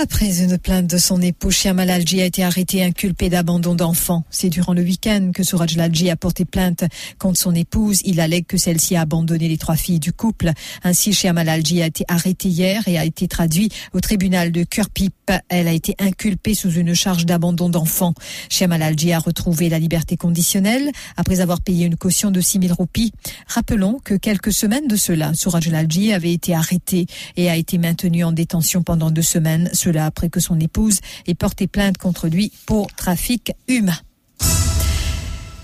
Après 0.00 0.44
une 0.44 0.58
plainte 0.58 0.86
de 0.86 0.96
son 0.96 1.20
époux, 1.20 1.50
Chiamal 1.50 1.90
Alji 1.90 2.20
a 2.20 2.24
été 2.24 2.44
arrêté 2.44 2.84
inculpé 2.84 3.28
d'abandon 3.30 3.74
d'enfants. 3.74 4.22
C'est 4.30 4.48
durant 4.48 4.72
le 4.72 4.82
week-end 4.82 5.32
que 5.34 5.42
Suraj 5.42 5.76
Lalji 5.76 6.08
a 6.08 6.14
porté 6.14 6.44
plainte 6.44 6.84
contre 7.18 7.40
son 7.40 7.52
épouse. 7.52 8.00
Il 8.04 8.20
allègue 8.20 8.46
que 8.46 8.56
celle-ci 8.56 8.94
a 8.94 9.00
abandonné 9.00 9.48
les 9.48 9.58
trois 9.58 9.74
filles 9.74 9.98
du 9.98 10.12
couple. 10.12 10.52
Ainsi, 10.84 11.12
Chiamal 11.12 11.48
Alji 11.48 11.82
a 11.82 11.86
été 11.86 12.04
arrêté 12.06 12.48
hier 12.48 12.86
et 12.86 12.96
a 12.96 13.04
été 13.04 13.26
traduit 13.26 13.70
au 13.92 13.98
tribunal 13.98 14.52
de 14.52 14.62
Kurpip. 14.62 15.14
Elle 15.48 15.66
a 15.66 15.72
été 15.72 15.96
inculpée 15.98 16.54
sous 16.54 16.70
une 16.70 16.94
charge 16.94 17.26
d'abandon 17.26 17.68
d'enfants. 17.68 18.14
Chiamal 18.48 18.82
Alji 18.82 19.12
a 19.12 19.18
retrouvé 19.18 19.68
la 19.68 19.80
liberté 19.80 20.16
conditionnelle 20.16 20.92
après 21.16 21.40
avoir 21.40 21.60
payé 21.60 21.86
une 21.86 21.96
caution 21.96 22.30
de 22.30 22.40
6 22.40 22.60
000 22.62 22.74
roupies. 22.74 23.12
Rappelons 23.48 23.98
que 24.04 24.14
quelques 24.14 24.52
semaines 24.52 24.86
de 24.86 24.96
cela, 24.96 25.34
Suraj 25.34 25.66
Lalji 25.68 26.12
avait 26.12 26.32
été 26.32 26.54
arrêté 26.54 27.06
et 27.36 27.50
a 27.50 27.56
été 27.56 27.78
maintenu 27.78 28.22
en 28.22 28.30
détention 28.30 28.84
pendant 28.84 29.10
deux 29.10 29.22
semaines 29.22 29.68
cela 29.88 30.04
après 30.04 30.28
que 30.28 30.38
son 30.38 30.60
épouse 30.60 31.00
ait 31.26 31.34
porté 31.34 31.66
plainte 31.66 31.96
contre 31.96 32.28
lui 32.28 32.52
pour 32.66 32.88
trafic 32.94 33.52
humain. 33.68 33.96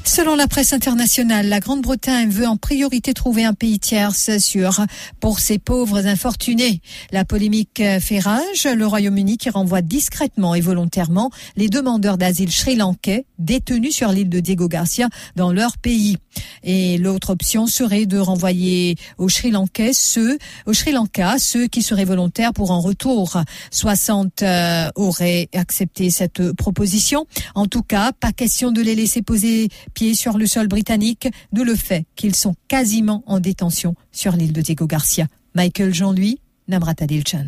Selon 0.06 0.36
la 0.36 0.46
presse 0.46 0.72
internationale, 0.72 1.48
la 1.48 1.60
Grande-Bretagne 1.60 2.28
veut 2.28 2.46
en 2.46 2.56
priorité 2.56 3.14
trouver 3.14 3.44
un 3.44 3.52
pays 3.52 3.78
tierce 3.78 4.38
sûr 4.38 4.84
pour 5.18 5.40
ses 5.40 5.58
pauvres 5.58 6.06
infortunés. 6.06 6.80
La 7.10 7.24
polémique 7.24 7.82
fait 8.00 8.18
rage. 8.18 8.64
Le 8.64 8.86
Royaume-Uni 8.86 9.38
qui 9.38 9.50
renvoie 9.50 9.82
discrètement 9.82 10.54
et 10.54 10.60
volontairement 10.60 11.30
les 11.56 11.68
demandeurs 11.68 12.18
d'asile 12.18 12.52
sri-lankais 12.52 13.26
détenus 13.38 13.94
sur 13.94 14.10
l'île 14.10 14.28
de 14.28 14.40
Diego 14.40 14.68
Garcia 14.68 15.08
dans 15.36 15.52
leur 15.52 15.78
pays. 15.78 16.16
Et 16.62 16.98
l'autre 16.98 17.30
option 17.30 17.66
serait 17.66 18.06
de 18.06 18.18
renvoyer 18.18 18.96
au 19.18 19.28
Sri 19.28 19.50
Lankais 19.50 19.92
ceux, 19.92 20.38
au 20.66 20.72
Sri 20.72 20.92
Lanka, 20.92 21.38
ceux 21.38 21.66
qui 21.66 21.82
seraient 21.82 22.04
volontaires 22.04 22.52
pour 22.52 22.72
un 22.72 22.78
retour. 22.78 23.38
60 23.70 24.42
euh, 24.42 24.88
auraient 24.94 25.48
accepté 25.54 26.10
cette 26.10 26.52
proposition. 26.52 27.26
En 27.54 27.66
tout 27.66 27.82
cas, 27.82 28.12
pas 28.12 28.32
question 28.32 28.72
de 28.72 28.80
les 28.80 28.94
laisser 28.94 29.22
poser 29.22 29.68
pied 29.94 30.14
sur 30.14 30.38
le 30.38 30.46
sol 30.46 30.68
britannique, 30.68 31.28
d'où 31.52 31.64
le 31.64 31.76
fait 31.76 32.06
qu'ils 32.16 32.34
sont 32.34 32.54
quasiment 32.68 33.22
en 33.26 33.40
détention 33.40 33.94
sur 34.12 34.32
l'île 34.32 34.52
de 34.52 34.60
Diego 34.60 34.86
Garcia. 34.86 35.26
Michael 35.54 35.94
Jean-Louis, 35.94 36.40
Namrata 36.68 37.06
Dilchan. 37.06 37.46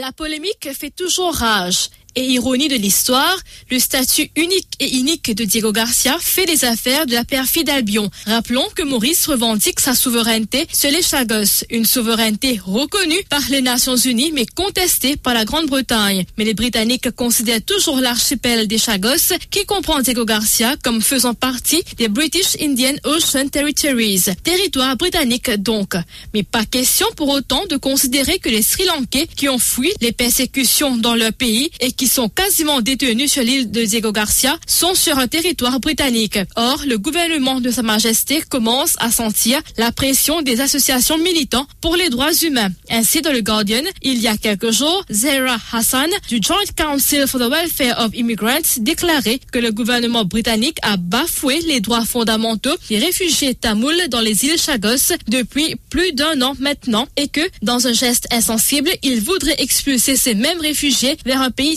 La 0.00 0.12
polémique 0.12 0.68
fait 0.74 0.90
toujours 0.90 1.34
rage 1.34 1.88
et 2.18 2.24
ironie 2.32 2.66
de 2.66 2.74
l'histoire, 2.74 3.38
le 3.70 3.78
statut 3.78 4.28
unique 4.34 4.68
et 4.80 4.88
inique 4.96 5.34
de 5.36 5.44
Diego 5.44 5.70
Garcia 5.70 6.16
fait 6.20 6.46
les 6.46 6.64
affaires 6.64 7.06
de 7.06 7.12
la 7.12 7.24
perfide 7.24 7.70
Albion. 7.70 8.10
Rappelons 8.26 8.66
que 8.74 8.82
Maurice 8.82 9.26
revendique 9.26 9.78
sa 9.78 9.94
souveraineté 9.94 10.66
sur 10.72 10.90
les 10.90 11.02
Chagos, 11.02 11.64
une 11.70 11.84
souveraineté 11.84 12.60
reconnue 12.64 13.22
par 13.30 13.42
les 13.50 13.62
Nations 13.62 13.96
Unies 13.96 14.32
mais 14.32 14.46
contestée 14.46 15.16
par 15.16 15.32
la 15.32 15.44
Grande-Bretagne. 15.44 16.24
Mais 16.36 16.44
les 16.44 16.54
Britanniques 16.54 17.10
considèrent 17.12 17.62
toujours 17.62 18.00
l'archipel 18.00 18.66
des 18.66 18.78
Chagos, 18.78 19.36
qui 19.50 19.64
comprend 19.64 20.00
Diego 20.00 20.24
Garcia, 20.24 20.74
comme 20.82 21.00
faisant 21.00 21.34
partie 21.34 21.84
des 21.98 22.08
British 22.08 22.56
Indian 22.60 22.94
Ocean 23.04 23.48
Territories, 23.48 24.24
territoire 24.42 24.96
britannique 24.96 25.50
donc. 25.50 25.94
Mais 26.34 26.42
pas 26.42 26.64
question 26.64 27.06
pour 27.16 27.28
autant 27.28 27.64
de 27.66 27.76
considérer 27.76 28.40
que 28.40 28.48
les 28.48 28.62
Sri 28.62 28.84
Lankais 28.86 29.28
qui 29.36 29.48
ont 29.48 29.60
fui 29.60 29.92
les 30.00 30.12
persécutions 30.12 30.96
dans 30.96 31.14
leur 31.14 31.32
pays 31.32 31.70
et 31.78 31.92
qui 31.92 32.07
sont 32.08 32.28
quasiment 32.28 32.80
détenus 32.80 33.32
sur 33.32 33.42
l'île 33.42 33.70
de 33.70 33.84
Diego 33.84 34.12
Garcia 34.12 34.58
sont 34.66 34.94
sur 34.94 35.18
un 35.18 35.28
territoire 35.28 35.80
britannique. 35.80 36.38
Or, 36.56 36.82
le 36.86 36.98
gouvernement 36.98 37.60
de 37.60 37.70
Sa 37.70 37.82
Majesté 37.82 38.42
commence 38.48 38.94
à 38.98 39.10
sentir 39.10 39.60
la 39.76 39.92
pression 39.92 40.42
des 40.42 40.60
associations 40.60 41.18
militants 41.18 41.66
pour 41.80 41.96
les 41.96 42.08
droits 42.08 42.32
humains. 42.32 42.70
Ainsi, 42.90 43.22
dans 43.22 43.32
le 43.32 43.40
Guardian, 43.40 43.82
il 44.02 44.20
y 44.20 44.28
a 44.28 44.36
quelques 44.36 44.70
jours, 44.70 45.04
Zahra 45.12 45.58
Hassan 45.72 46.10
du 46.28 46.40
Joint 46.42 46.56
Council 46.76 47.26
for 47.26 47.40
the 47.40 47.50
Welfare 47.50 47.98
of 48.00 48.14
Immigrants 48.14 48.78
déclarait 48.78 49.40
que 49.52 49.58
le 49.58 49.70
gouvernement 49.70 50.24
britannique 50.24 50.78
a 50.82 50.96
bafoué 50.96 51.60
les 51.66 51.80
droits 51.80 52.04
fondamentaux 52.04 52.74
des 52.88 52.98
réfugiés 52.98 53.54
tamouls 53.54 54.08
dans 54.08 54.20
les 54.20 54.44
îles 54.44 54.58
Chagos 54.58 55.14
depuis 55.28 55.76
plus 55.90 56.12
d'un 56.12 56.40
an 56.42 56.54
maintenant 56.58 57.06
et 57.16 57.28
que, 57.28 57.40
dans 57.62 57.86
un 57.86 57.92
geste 57.92 58.26
insensible, 58.30 58.90
il 59.02 59.20
voudrait 59.20 59.56
expulser 59.58 60.16
ces 60.16 60.34
mêmes 60.34 60.60
réfugiés 60.60 61.16
vers 61.24 61.42
un 61.42 61.50
pays 61.50 61.76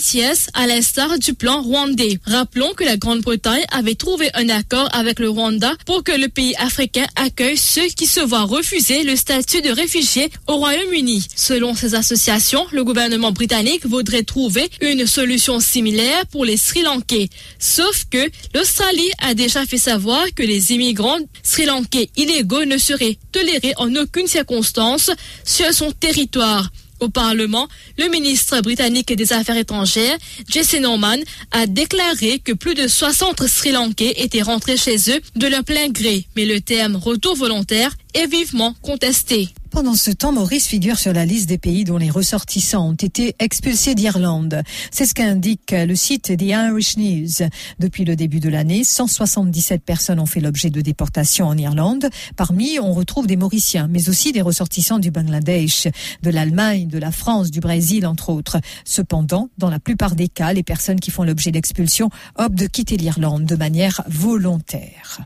à 0.52 0.66
l'instar 0.66 1.18
du 1.18 1.32
plan 1.32 1.62
rwandais. 1.62 2.18
Rappelons 2.26 2.74
que 2.74 2.84
la 2.84 2.98
Grande-Bretagne 2.98 3.64
avait 3.72 3.94
trouvé 3.94 4.28
un 4.34 4.50
accord 4.50 4.86
avec 4.92 5.18
le 5.18 5.30
Rwanda 5.30 5.72
pour 5.86 6.04
que 6.04 6.12
le 6.12 6.28
pays 6.28 6.54
africain 6.56 7.06
accueille 7.16 7.56
ceux 7.56 7.86
qui 7.86 8.06
se 8.06 8.20
voient 8.20 8.42
refuser 8.42 9.04
le 9.04 9.16
statut 9.16 9.62
de 9.62 9.70
réfugié 9.70 10.30
au 10.48 10.56
Royaume-Uni. 10.56 11.26
Selon 11.34 11.74
ces 11.74 11.94
associations, 11.94 12.66
le 12.72 12.84
gouvernement 12.84 13.32
britannique 13.32 13.86
voudrait 13.86 14.22
trouver 14.22 14.68
une 14.82 15.06
solution 15.06 15.60
similaire 15.60 16.26
pour 16.26 16.44
les 16.44 16.58
Sri 16.58 16.82
Lankais. 16.82 17.30
Sauf 17.58 18.04
que 18.10 18.30
l'Australie 18.54 19.10
a 19.18 19.32
déjà 19.32 19.64
fait 19.64 19.78
savoir 19.78 20.26
que 20.36 20.42
les 20.42 20.72
immigrants 20.72 21.18
sri 21.42 21.64
lankais 21.64 22.10
illégaux 22.16 22.66
ne 22.66 22.76
seraient 22.76 23.16
tolérés 23.32 23.72
en 23.78 23.94
aucune 23.96 24.26
circonstance 24.26 25.10
sur 25.44 25.72
son 25.72 25.90
territoire. 25.90 26.70
Au 27.02 27.08
Parlement, 27.08 27.66
le 27.98 28.06
ministre 28.06 28.60
britannique 28.60 29.12
des 29.12 29.32
Affaires 29.32 29.56
étrangères, 29.56 30.16
Jesse 30.48 30.74
Norman, 30.74 31.16
a 31.50 31.66
déclaré 31.66 32.38
que 32.38 32.52
plus 32.52 32.76
de 32.76 32.86
60 32.86 33.44
Sri 33.48 33.72
Lankais 33.72 34.14
étaient 34.18 34.40
rentrés 34.40 34.76
chez 34.76 34.96
eux 35.10 35.20
de 35.34 35.48
leur 35.48 35.64
plein 35.64 35.88
gré, 35.88 36.26
mais 36.36 36.44
le 36.44 36.60
terme 36.60 36.94
retour 36.94 37.34
volontaire 37.34 37.90
est 38.14 38.28
vivement 38.28 38.76
contesté. 38.82 39.48
Pendant 39.72 39.94
ce 39.94 40.10
temps, 40.10 40.32
Maurice 40.32 40.66
figure 40.66 40.98
sur 40.98 41.14
la 41.14 41.24
liste 41.24 41.48
des 41.48 41.56
pays 41.56 41.84
dont 41.84 41.96
les 41.96 42.10
ressortissants 42.10 42.90
ont 42.90 42.94
été 42.94 43.34
expulsés 43.38 43.94
d'Irlande. 43.94 44.62
C'est 44.90 45.06
ce 45.06 45.14
qu'indique 45.14 45.70
le 45.72 45.94
site 45.94 46.36
The 46.36 46.42
Irish 46.42 46.98
News. 46.98 47.48
Depuis 47.78 48.04
le 48.04 48.14
début 48.14 48.38
de 48.38 48.50
l'année, 48.50 48.84
177 48.84 49.82
personnes 49.82 50.20
ont 50.20 50.26
fait 50.26 50.40
l'objet 50.40 50.68
de 50.68 50.82
déportation 50.82 51.46
en 51.46 51.56
Irlande. 51.56 52.10
Parmi, 52.36 52.78
on 52.80 52.92
retrouve 52.92 53.26
des 53.26 53.36
Mauriciens, 53.36 53.88
mais 53.88 54.10
aussi 54.10 54.32
des 54.32 54.42
ressortissants 54.42 54.98
du 54.98 55.10
Bangladesh, 55.10 55.88
de 56.22 56.30
l'Allemagne, 56.30 56.86
de 56.86 56.98
la 56.98 57.10
France, 57.10 57.50
du 57.50 57.60
Brésil, 57.60 58.06
entre 58.06 58.28
autres. 58.28 58.58
Cependant, 58.84 59.48
dans 59.56 59.70
la 59.70 59.80
plupart 59.80 60.14
des 60.14 60.28
cas, 60.28 60.52
les 60.52 60.62
personnes 60.62 61.00
qui 61.00 61.10
font 61.10 61.24
l'objet 61.24 61.50
d'expulsion 61.50 62.10
optent 62.36 62.56
de 62.56 62.66
quitter 62.66 62.98
l'Irlande 62.98 63.46
de 63.46 63.56
manière 63.56 64.02
volontaire. 64.06 65.22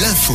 L'info 0.00 0.34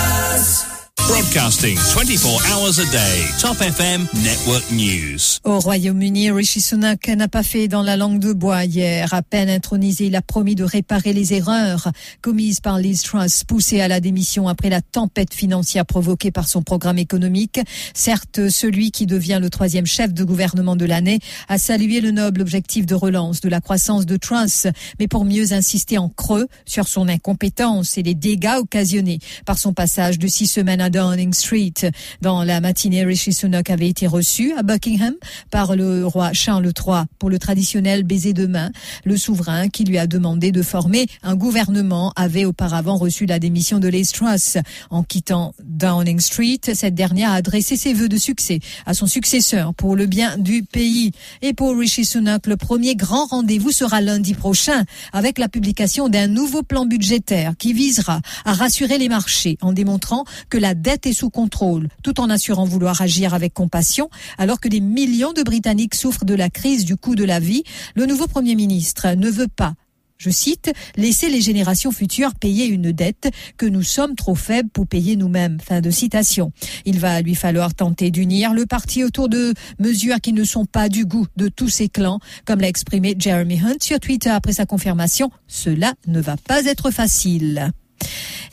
Broadcasting 1.07 1.77
24 1.77 2.51
hours 2.51 2.79
a 2.79 2.85
day. 2.85 3.25
Top 3.39 3.59
FM 3.59 4.07
Network 4.23 4.63
News. 4.71 5.39
Au 5.43 5.59
Royaume-Uni, 5.59 6.31
Rishi 6.31 6.61
Sunak 6.61 7.07
n'a 7.09 7.27
pas 7.27 7.43
fait 7.43 7.67
dans 7.67 7.81
la 7.81 7.97
langue 7.97 8.19
de 8.19 8.31
bois 8.31 8.63
hier. 8.65 9.13
À 9.13 9.21
peine 9.21 9.49
intronisé, 9.49 10.05
il 10.05 10.15
a 10.15 10.21
promis 10.21 10.55
de 10.55 10.63
réparer 10.63 11.11
les 11.11 11.33
erreurs 11.33 11.91
commises 12.21 12.59
par 12.59 12.77
Liz 12.77 13.01
Truss, 13.01 13.43
poussée 13.43 13.81
à 13.81 13.87
la 13.87 13.99
démission 13.99 14.47
après 14.47 14.69
la 14.69 14.81
tempête 14.81 15.33
financière 15.33 15.85
provoquée 15.85 16.31
par 16.31 16.47
son 16.47 16.61
programme 16.61 16.99
économique. 16.99 17.59
Certes, 17.93 18.49
celui 18.49 18.91
qui 18.91 19.05
devient 19.05 19.39
le 19.41 19.49
troisième 19.49 19.87
chef 19.87 20.13
de 20.13 20.23
gouvernement 20.23 20.75
de 20.75 20.85
l'année 20.85 21.19
a 21.49 21.57
salué 21.57 21.99
le 21.99 22.11
noble 22.11 22.41
objectif 22.41 22.85
de 22.85 22.95
relance 22.95 23.41
de 23.41 23.49
la 23.49 23.59
croissance 23.59 24.05
de 24.05 24.17
Truss, 24.17 24.67
mais 24.99 25.07
pour 25.07 25.25
mieux 25.25 25.51
insister 25.51 25.97
en 25.97 26.09
creux 26.09 26.47
sur 26.65 26.87
son 26.87 27.09
incompétence 27.09 27.97
et 27.97 28.03
les 28.03 28.15
dégâts 28.15 28.57
occasionnés 28.59 29.19
par 29.45 29.57
son 29.57 29.73
passage 29.73 30.19
de 30.19 30.27
six 30.27 30.47
semaines 30.47 30.81
à 30.81 30.90
Downing 30.91 31.33
Street. 31.33 31.91
Dans 32.21 32.43
la 32.43 32.61
matinée, 32.61 33.03
Rishi 33.03 33.33
Sunak 33.33 33.69
avait 33.69 33.89
été 33.89 34.07
reçu 34.07 34.53
à 34.57 34.63
Buckingham 34.63 35.13
par 35.49 35.75
le 35.75 36.05
roi 36.05 36.33
Charles 36.33 36.65
III 36.65 37.03
pour 37.17 37.29
le 37.29 37.39
traditionnel 37.39 38.03
baiser 38.03 38.33
de 38.33 38.45
main. 38.45 38.71
Le 39.05 39.17
souverain 39.17 39.69
qui 39.69 39.83
lui 39.85 39.97
a 39.97 40.07
demandé 40.07 40.51
de 40.51 40.61
former 40.61 41.07
un 41.23 41.35
gouvernement 41.35 42.13
avait 42.15 42.45
auparavant 42.45 42.97
reçu 42.97 43.25
la 43.25 43.39
démission 43.39 43.79
de 43.79 43.87
Liz 43.87 44.11
Truss. 44.11 44.57
En 44.89 45.03
quittant 45.03 45.53
Downing 45.63 46.19
Street, 46.19 46.59
cette 46.73 46.95
dernière 46.95 47.31
a 47.31 47.35
adressé 47.35 47.77
ses 47.77 47.93
vœux 47.93 48.09
de 48.09 48.17
succès 48.17 48.59
à 48.85 48.93
son 48.93 49.07
successeur 49.07 49.73
pour 49.73 49.95
le 49.95 50.05
bien 50.05 50.37
du 50.37 50.63
pays. 50.63 51.11
Et 51.41 51.53
pour 51.53 51.77
Rishi 51.77 52.05
Sunak, 52.05 52.47
le 52.47 52.57
premier 52.57 52.95
grand 52.95 53.25
rendez-vous 53.25 53.71
sera 53.71 54.01
lundi 54.01 54.33
prochain 54.33 54.83
avec 55.13 55.37
la 55.37 55.47
publication 55.47 56.09
d'un 56.09 56.27
nouveau 56.27 56.63
plan 56.63 56.85
budgétaire 56.85 57.53
qui 57.57 57.73
visera 57.73 58.21
à 58.45 58.53
rassurer 58.53 58.97
les 58.97 59.09
marchés 59.09 59.57
en 59.61 59.73
démontrant 59.73 60.25
que 60.49 60.57
la 60.57 60.73
dette 60.81 61.05
est 61.05 61.13
sous 61.13 61.29
contrôle, 61.29 61.87
tout 62.03 62.19
en 62.19 62.29
assurant 62.29 62.65
vouloir 62.65 63.01
agir 63.01 63.33
avec 63.33 63.53
compassion, 63.53 64.09
alors 64.37 64.59
que 64.59 64.67
des 64.67 64.81
millions 64.81 65.33
de 65.33 65.43
Britanniques 65.43 65.95
souffrent 65.95 66.25
de 66.25 66.35
la 66.35 66.49
crise 66.49 66.85
du 66.85 66.97
coût 66.97 67.15
de 67.15 67.23
la 67.23 67.39
vie. 67.39 67.63
Le 67.95 68.05
nouveau 68.05 68.27
Premier 68.27 68.55
ministre 68.55 69.13
ne 69.15 69.29
veut 69.29 69.47
pas 69.47 69.73
je 70.21 70.29
cite, 70.29 70.71
laisser 70.97 71.29
les 71.29 71.41
générations 71.41 71.91
futures 71.91 72.35
payer 72.35 72.67
une 72.67 72.91
dette 72.91 73.31
que 73.57 73.65
nous 73.65 73.81
sommes 73.81 74.13
trop 74.15 74.35
faibles 74.35 74.69
pour 74.69 74.85
payer 74.85 75.15
nous-mêmes. 75.15 75.57
Fin 75.59 75.81
de 75.81 75.89
citation. 75.89 76.51
Il 76.85 76.99
va 76.99 77.21
lui 77.21 77.33
falloir 77.33 77.73
tenter 77.73 78.11
d'unir 78.11 78.53
le 78.53 78.67
parti 78.67 79.03
autour 79.03 79.29
de 79.29 79.55
mesures 79.79 80.21
qui 80.21 80.33
ne 80.33 80.43
sont 80.43 80.65
pas 80.65 80.89
du 80.89 81.05
goût 81.05 81.25
de 81.37 81.47
tous 81.47 81.69
ces 81.69 81.89
clans, 81.89 82.19
comme 82.45 82.61
l'a 82.61 82.67
exprimé 82.67 83.15
Jeremy 83.17 83.59
Hunt 83.65 83.81
sur 83.81 83.99
Twitter 83.99 84.29
après 84.29 84.53
sa 84.53 84.67
confirmation. 84.67 85.31
Cela 85.47 85.95
ne 86.05 86.21
va 86.21 86.37
pas 86.37 86.65
être 86.65 86.91
facile. 86.91 87.71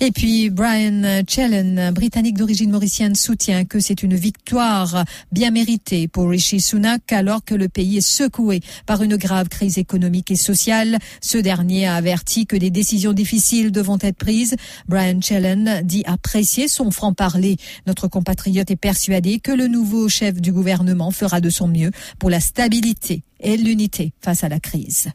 Et 0.00 0.12
puis 0.12 0.48
Brian 0.48 1.22
Challen, 1.26 1.90
britannique 1.92 2.38
d'origine 2.38 2.70
mauricienne, 2.70 3.16
soutient 3.16 3.64
que 3.64 3.80
c'est 3.80 4.04
une 4.04 4.14
victoire 4.14 5.04
bien 5.32 5.50
méritée 5.50 6.06
pour 6.06 6.30
Rishi 6.30 6.60
Sunak 6.60 7.12
alors 7.12 7.44
que 7.44 7.56
le 7.56 7.68
pays 7.68 7.96
est 7.96 8.08
secoué 8.08 8.60
par 8.86 9.02
une 9.02 9.16
grave 9.16 9.48
crise 9.48 9.76
économique 9.76 10.30
et 10.30 10.36
sociale. 10.36 10.98
Ce 11.20 11.36
dernier 11.36 11.88
a 11.88 11.96
averti 11.96 12.46
que 12.46 12.54
des 12.54 12.70
décisions 12.70 13.12
difficiles 13.12 13.72
devront 13.72 13.98
être 14.00 14.18
prises. 14.18 14.54
Brian 14.86 15.20
Challen 15.20 15.82
dit 15.82 16.04
apprécier 16.06 16.68
son 16.68 16.92
franc-parler. 16.92 17.56
Notre 17.88 18.06
compatriote 18.06 18.70
est 18.70 18.76
persuadé 18.76 19.40
que 19.40 19.50
le 19.50 19.66
nouveau 19.66 20.08
chef 20.08 20.40
du 20.40 20.52
gouvernement 20.52 21.10
fera 21.10 21.40
de 21.40 21.50
son 21.50 21.66
mieux 21.66 21.90
pour 22.20 22.30
la 22.30 22.38
stabilité 22.38 23.24
et 23.40 23.56
l'unité 23.56 24.12
face 24.20 24.44
à 24.44 24.48
la 24.48 24.60
crise 24.60 25.08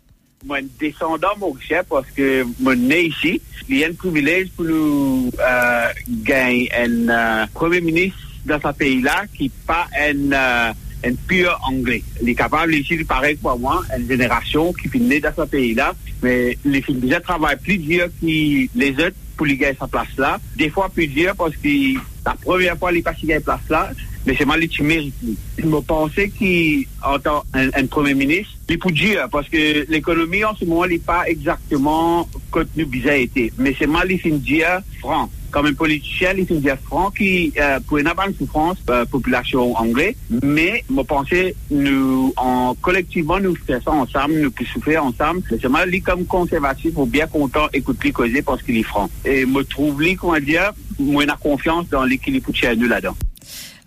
moi 0.46 0.60
descendant 0.80 1.36
mauricien 1.40 1.82
parce 1.88 2.10
que 2.12 2.46
mon 2.60 2.76
né 2.76 3.04
ici. 3.04 3.42
Il 3.70 3.78
y 3.78 3.86
a 3.86 3.88
un 3.88 3.94
privilège 3.94 4.50
pour 4.56 4.66
nous 4.66 5.32
euh, 5.40 5.88
gagner 6.10 6.70
un 6.76 7.10
euh, 7.10 7.46
premier 7.54 7.82
ministre 7.82 8.20
dans 8.46 8.60
ce 8.60 8.76
pays-là 8.76 9.24
qui 9.36 9.50
pas 9.50 9.88
un, 9.98 10.32
euh, 10.34 10.74
un 11.06 11.16
pur 11.28 11.58
anglais. 11.66 12.04
Il 12.22 12.30
est 12.30 12.36
capable 12.36 12.76
ici, 12.76 12.96
il 12.96 13.06
paraît 13.06 13.36
pour 13.36 13.58
moi, 13.58 13.82
une 13.98 14.08
génération 14.08 14.74
qui 14.74 14.90
finit 14.90 15.22
dans 15.22 15.34
ce 15.36 15.44
pays-là, 15.44 15.94
mais 16.22 16.58
les 16.66 16.82
filles 16.82 16.96
déjà 16.96 17.22
travaillent 17.22 17.58
plus 17.58 17.78
dur 17.78 18.08
que 18.08 18.26
les 18.26 18.92
autres 19.00 19.16
pour 19.38 19.46
lui 19.46 19.58
gagner 19.58 19.78
sa 19.80 19.88
place 19.88 20.18
là. 20.18 20.40
Des 20.58 20.70
fois 20.70 20.90
plus 20.90 21.08
dur 21.08 21.34
parce 21.38 21.56
que 21.56 21.96
la 22.26 22.36
première 22.36 22.78
fois, 22.78 22.92
il 22.92 22.96
n'est 22.96 23.02
pas 23.02 23.16
si 23.16 23.26
gagné 23.26 23.40
place 23.40 23.70
là 23.70 23.92
mais 24.26 24.36
c'est 24.38 24.46
mal 24.46 24.68
qui 24.68 24.84
mérite. 24.84 25.14
Je 25.58 25.66
me 25.66 25.82
pensais 25.82 26.30
qu'en 26.30 27.20
tant 27.20 27.44
un, 27.54 27.86
premier 27.88 28.14
ministre, 28.14 28.54
il 28.70 28.80
peut 28.80 28.92
dire, 28.92 29.28
parce 29.32 29.50
que 29.50 29.86
l'économie 29.90 30.44
en 30.44 30.56
ce 30.56 30.66
moment 30.66 30.88
n'est 30.88 30.98
pas 31.00 31.28
exactement 31.28 32.28
contenu 32.50 32.86
bizarre 32.86 33.16
été. 33.16 33.52
Mais 33.58 33.76
c'est 33.78 33.88
mal 33.88 34.12
il 34.12 34.40
dire 34.40 34.80
franc. 35.00 35.30
Comme 35.52 35.68
un 35.68 35.74
politicien, 35.74 36.34
il 36.36 36.46
dire 36.46 36.78
franc 36.84 37.12
qui 37.12 37.54
euh, 37.60 37.80
pour 37.82 38.00
une 38.00 38.12
bonne 38.16 38.34
souffrance 38.36 38.78
euh, 38.90 39.06
population 39.06 39.78
anglaise. 39.78 40.16
Mais 40.42 40.84
je 40.90 41.02
pensais 41.02 41.56
nous 41.70 42.34
en 42.38 42.74
collectivement 42.82 43.40
nous 43.40 43.56
faire 43.56 43.80
ça 43.84 43.92
ensemble, 43.92 44.34
nous 44.40 44.50
pouvons 44.50 44.70
souffrir 44.72 45.06
ensemble. 45.06 45.44
C'est 45.50 45.70
mal 45.70 45.90
lui 45.90 46.02
comme 46.02 46.26
conservatif 46.26 46.94
ou 46.96 47.06
bien 47.06 47.28
content 47.28 47.68
écouter 47.72 48.12
causer 48.12 48.42
parce 48.42 48.64
qu'il 48.64 48.78
est 48.78 48.84
franc. 48.84 49.10
Et 49.26 49.46
me 49.46 49.62
trouve 49.64 50.02
lui 50.02 50.16
comment 50.16 50.40
dire, 50.40 50.72
moi 50.98 51.24
a 51.30 51.38
confiance 51.38 51.88
dans 51.90 52.04
l'équilibre 52.04 52.52
de 52.52 52.76
nous 52.76 52.88
là-dedans. 52.88 53.16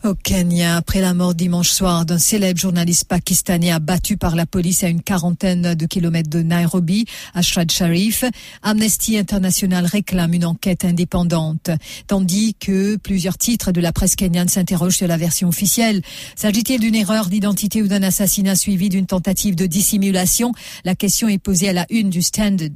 Au 0.06 0.14
Kenya, 0.14 0.76
après 0.76 1.00
la 1.00 1.14
mort 1.14 1.34
dimanche 1.34 1.70
soir 1.70 2.06
d'un 2.06 2.18
célèbre 2.18 2.60
journaliste 2.60 3.06
pakistanais 3.06 3.72
abattu 3.72 4.16
par 4.16 4.36
la 4.36 4.46
police 4.46 4.84
à 4.84 4.88
une 4.88 5.02
quarantaine 5.02 5.75
de 5.75 5.86
kilomètres 5.86 6.30
de 6.30 6.42
Nairobi, 6.42 7.06
Ashrad 7.34 7.72
Sharif, 7.72 8.22
Amnesty 8.62 9.18
International 9.18 9.84
réclame 9.84 10.32
une 10.34 10.44
enquête 10.44 10.84
indépendante, 10.84 11.70
tandis 12.06 12.54
que 12.54 12.94
plusieurs 12.94 13.36
titres 13.36 13.72
de 13.72 13.80
la 13.80 13.92
presse 13.92 14.14
kenyane 14.14 14.46
s'interrogent 14.46 14.96
sur 14.96 15.08
la 15.08 15.16
version 15.16 15.48
officielle. 15.48 16.02
S'agit-il 16.36 16.78
d'une 16.78 16.94
erreur 16.94 17.26
d'identité 17.26 17.82
ou 17.82 17.88
d'un 17.88 18.04
assassinat 18.04 18.54
suivi 18.54 18.88
d'une 18.88 19.06
tentative 19.06 19.56
de 19.56 19.66
dissimulation? 19.66 20.52
La 20.84 20.94
question 20.94 21.26
est 21.26 21.38
posée 21.38 21.70
à 21.70 21.72
la 21.72 21.86
une 21.90 22.10
du 22.10 22.22
Standard. 22.22 22.68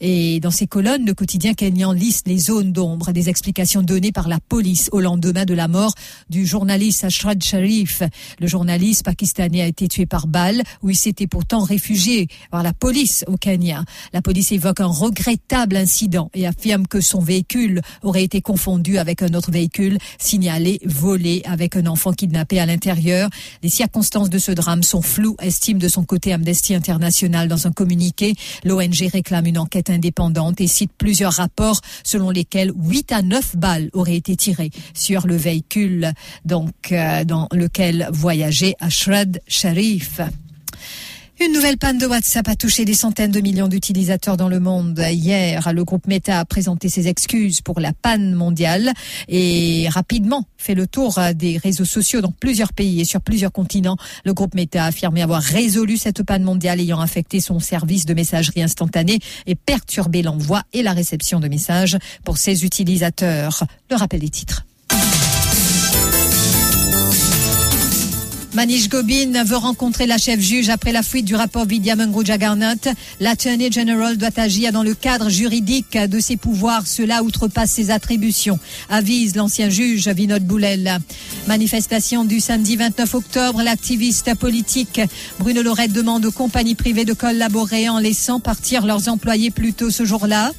Et 0.00 0.40
dans 0.40 0.50
ces 0.50 0.66
colonnes, 0.66 1.04
le 1.04 1.12
quotidien 1.12 1.52
kenyan 1.52 1.92
liste 1.92 2.26
les 2.26 2.38
zones 2.38 2.72
d'ombre 2.72 3.12
des 3.12 3.28
explications 3.28 3.82
données 3.82 4.12
par 4.12 4.28
la 4.28 4.40
police 4.40 4.88
au 4.92 5.00
lendemain 5.00 5.44
de 5.44 5.52
la 5.52 5.68
mort 5.68 5.92
du 6.30 6.46
journaliste 6.46 6.69
journaliste 6.70 7.02
Ashrad 7.02 7.42
Sharif. 7.42 8.04
Le 8.38 8.46
journaliste 8.46 9.04
pakistanais 9.04 9.60
a 9.60 9.66
été 9.66 9.88
tué 9.88 10.06
par 10.06 10.28
balle 10.28 10.62
où 10.84 10.90
il 10.90 10.94
s'était 10.94 11.26
pourtant 11.26 11.64
réfugié 11.64 12.28
par 12.52 12.62
la 12.62 12.72
police 12.72 13.24
au 13.26 13.36
Kenya. 13.36 13.82
La 14.12 14.22
police 14.22 14.52
évoque 14.52 14.78
un 14.78 14.86
regrettable 14.86 15.76
incident 15.76 16.30
et 16.32 16.46
affirme 16.46 16.86
que 16.86 17.00
son 17.00 17.18
véhicule 17.18 17.80
aurait 18.04 18.22
été 18.22 18.40
confondu 18.40 18.98
avec 18.98 19.20
un 19.22 19.34
autre 19.34 19.50
véhicule 19.50 19.98
signalé 20.18 20.78
volé 20.84 21.42
avec 21.44 21.74
un 21.74 21.86
enfant 21.86 22.12
kidnappé 22.12 22.60
à 22.60 22.66
l'intérieur. 22.66 23.30
Les 23.64 23.68
circonstances 23.68 24.30
de 24.30 24.38
ce 24.38 24.52
drame 24.52 24.84
sont 24.84 25.02
floues, 25.02 25.34
estime 25.42 25.78
de 25.78 25.88
son 25.88 26.04
côté 26.04 26.32
Amnesty 26.32 26.76
International 26.76 27.48
dans 27.48 27.66
un 27.66 27.72
communiqué. 27.72 28.34
L'ONG 28.62 29.08
réclame 29.12 29.46
une 29.46 29.58
enquête 29.58 29.90
indépendante 29.90 30.60
et 30.60 30.68
cite 30.68 30.92
plusieurs 30.96 31.32
rapports 31.32 31.80
selon 32.04 32.30
lesquels 32.30 32.72
8 32.76 33.10
à 33.10 33.22
9 33.22 33.56
balles 33.56 33.90
auraient 33.92 34.14
été 34.14 34.36
tirées 34.36 34.70
sur 34.94 35.26
le 35.26 35.34
véhicule 35.34 36.12
euh, 36.92 37.24
dans 37.24 37.48
lequel 37.52 38.08
voyageait 38.12 38.74
Ashrad 38.80 39.40
Sharif. 39.46 40.20
Une 41.42 41.54
nouvelle 41.54 41.78
panne 41.78 41.96
de 41.96 42.04
WhatsApp 42.04 42.48
a 42.48 42.54
touché 42.54 42.84
des 42.84 42.92
centaines 42.92 43.30
de 43.30 43.40
millions 43.40 43.66
d'utilisateurs 43.66 44.36
dans 44.36 44.50
le 44.50 44.60
monde. 44.60 45.02
Hier, 45.10 45.72
le 45.72 45.84
groupe 45.84 46.06
Meta 46.06 46.38
a 46.38 46.44
présenté 46.44 46.90
ses 46.90 47.08
excuses 47.08 47.62
pour 47.62 47.80
la 47.80 47.94
panne 47.94 48.34
mondiale 48.34 48.92
et 49.26 49.88
rapidement 49.88 50.44
fait 50.58 50.74
le 50.74 50.86
tour 50.86 51.18
des 51.34 51.56
réseaux 51.56 51.86
sociaux 51.86 52.20
dans 52.20 52.30
plusieurs 52.30 52.74
pays 52.74 53.00
et 53.00 53.06
sur 53.06 53.22
plusieurs 53.22 53.52
continents. 53.52 53.96
Le 54.26 54.34
groupe 54.34 54.54
Meta 54.54 54.84
a 54.84 54.88
affirmé 54.88 55.22
avoir 55.22 55.40
résolu 55.40 55.96
cette 55.96 56.22
panne 56.24 56.42
mondiale 56.42 56.78
ayant 56.78 57.00
affecté 57.00 57.40
son 57.40 57.58
service 57.58 58.04
de 58.04 58.12
messagerie 58.12 58.62
instantanée 58.62 59.18
et 59.46 59.54
perturbé 59.54 60.20
l'envoi 60.20 60.62
et 60.74 60.82
la 60.82 60.92
réception 60.92 61.40
de 61.40 61.48
messages 61.48 61.96
pour 62.22 62.36
ses 62.36 62.66
utilisateurs. 62.66 63.64
Le 63.90 63.96
rappel 63.96 64.20
des 64.20 64.28
titres. 64.28 64.66
Manish 68.52 68.88
Gobin 68.88 69.44
veut 69.44 69.56
rencontrer 69.56 70.06
la 70.06 70.18
chef 70.18 70.40
juge 70.40 70.70
après 70.70 70.90
la 70.90 71.02
fuite 71.02 71.24
du 71.24 71.36
rapport 71.36 71.66
Vidya 71.66 71.94
Jagannath. 72.24 72.88
L'Attorney 73.20 73.70
General 73.70 74.16
doit 74.16 74.28
agir 74.36 74.72
dans 74.72 74.82
le 74.82 74.94
cadre 74.94 75.30
juridique 75.30 75.96
de 75.96 76.18
ses 76.18 76.36
pouvoirs. 76.36 76.86
Cela 76.86 77.22
outrepasse 77.22 77.70
ses 77.70 77.92
attributions, 77.92 78.58
avise 78.88 79.36
l'ancien 79.36 79.70
juge 79.70 80.08
Vinod 80.08 80.42
Boulel. 80.42 80.98
Manifestation 81.46 82.24
du 82.24 82.40
samedi 82.40 82.74
29 82.74 83.14
octobre, 83.14 83.62
l'activiste 83.62 84.34
politique 84.34 85.00
Bruno 85.38 85.62
Lorette 85.62 85.92
demande 85.92 86.24
aux 86.24 86.32
compagnies 86.32 86.74
privées 86.74 87.04
de 87.04 87.12
collaborer 87.12 87.88
en 87.88 88.00
laissant 88.00 88.40
partir 88.40 88.84
leurs 88.84 89.08
employés 89.08 89.52
plus 89.52 89.74
tôt 89.74 89.90
ce 89.90 90.04
jour-là. 90.04 90.50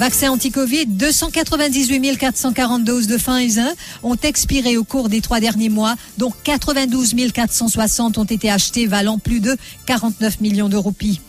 Vaccins 0.00 0.30
anti-Covid, 0.30 0.86
298 0.86 2.16
440 2.16 2.84
doses 2.84 3.06
de 3.06 3.18
Pfizer 3.18 3.70
ont 4.02 4.16
expiré 4.16 4.78
au 4.78 4.82
cours 4.82 5.10
des 5.10 5.20
trois 5.20 5.40
derniers 5.40 5.68
mois, 5.68 5.94
dont 6.16 6.32
92 6.42 7.14
460 7.34 8.16
ont 8.16 8.24
été 8.24 8.50
achetés 8.50 8.86
valant 8.86 9.18
plus 9.18 9.40
de 9.40 9.58
49 9.84 10.40
millions 10.40 10.70
de 10.70 10.78
roupies. 10.78 11.20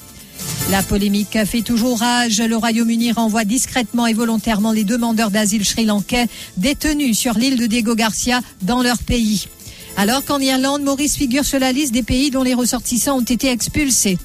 La 0.70 0.84
polémique 0.84 1.38
fait 1.46 1.64
toujours 1.64 2.00
rage. 2.00 2.40
Le 2.40 2.56
Royaume-Uni 2.56 3.12
renvoie 3.12 3.44
discrètement 3.44 4.08
et 4.08 4.14
volontairement 4.14 4.72
les 4.72 4.86
demandeurs 4.86 5.32
d'asile 5.32 5.66
sri-lankais 5.66 6.28
détenus 6.56 7.20
sur 7.20 7.34
l'île 7.34 7.60
de 7.60 7.66
Diego 7.66 7.94
Garcia 7.94 8.40
dans 8.62 8.82
leur 8.82 9.00
pays. 9.00 9.50
Alors 9.98 10.24
qu'en 10.24 10.40
Irlande, 10.40 10.84
Maurice 10.84 11.18
figure 11.18 11.44
sur 11.44 11.60
la 11.60 11.74
liste 11.74 11.94
des 11.94 12.04
pays 12.04 12.32
dont 12.32 12.44
les 12.44 12.54
ressortissants 12.54 13.18
ont 13.18 13.22
été 13.22 13.50
expulsés. 13.50 14.18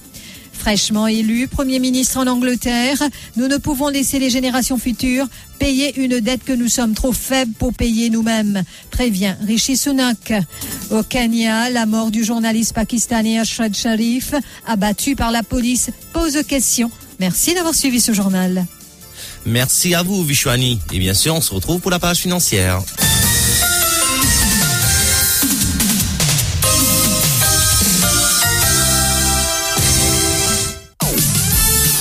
Fraîchement 0.67 1.07
élu 1.07 1.47
Premier 1.47 1.79
ministre 1.79 2.19
en 2.19 2.27
Angleterre, 2.27 3.01
nous 3.37 3.47
ne 3.47 3.57
pouvons 3.57 3.89
laisser 3.89 4.19
les 4.19 4.31
générations 4.31 4.79
futures 4.79 5.29
payer 5.61 5.97
une 6.01 6.19
dette 6.19 6.43
que 6.43 6.53
nous 6.53 6.67
sommes 6.67 6.93
trop 6.93 7.13
faibles 7.13 7.53
pour 7.57 7.73
payer 7.73 8.11
nous-mêmes, 8.11 8.65
prévient 8.91 9.37
Rishi 9.47 9.77
Sunak. 9.77 10.33
Au 10.91 11.05
Kenya, 11.05 11.71
la 11.71 11.87
mort 11.87 12.11
du 12.11 12.25
journaliste 12.25 12.73
pakistanais 12.73 13.39
Ashrad 13.39 13.77
Sharif, 13.77 14.35
abattu 14.67 15.15
par 15.15 15.31
la 15.31 15.45
police, 15.45 15.91
pose 16.13 16.43
question. 16.49 16.91
Merci 17.21 17.55
d'avoir 17.55 17.73
suivi 17.73 18.01
ce 18.01 18.13
journal. 18.13 18.67
Merci 19.47 19.95
à 19.95 20.03
vous, 20.03 20.25
Vishwani. 20.25 20.81
Et 20.93 20.99
bien 20.99 21.15
sûr, 21.15 21.37
on 21.37 21.41
se 21.41 21.55
retrouve 21.55 21.81
pour 21.81 21.93
la 21.93 22.01
page 22.01 22.19
financière. 22.19 22.83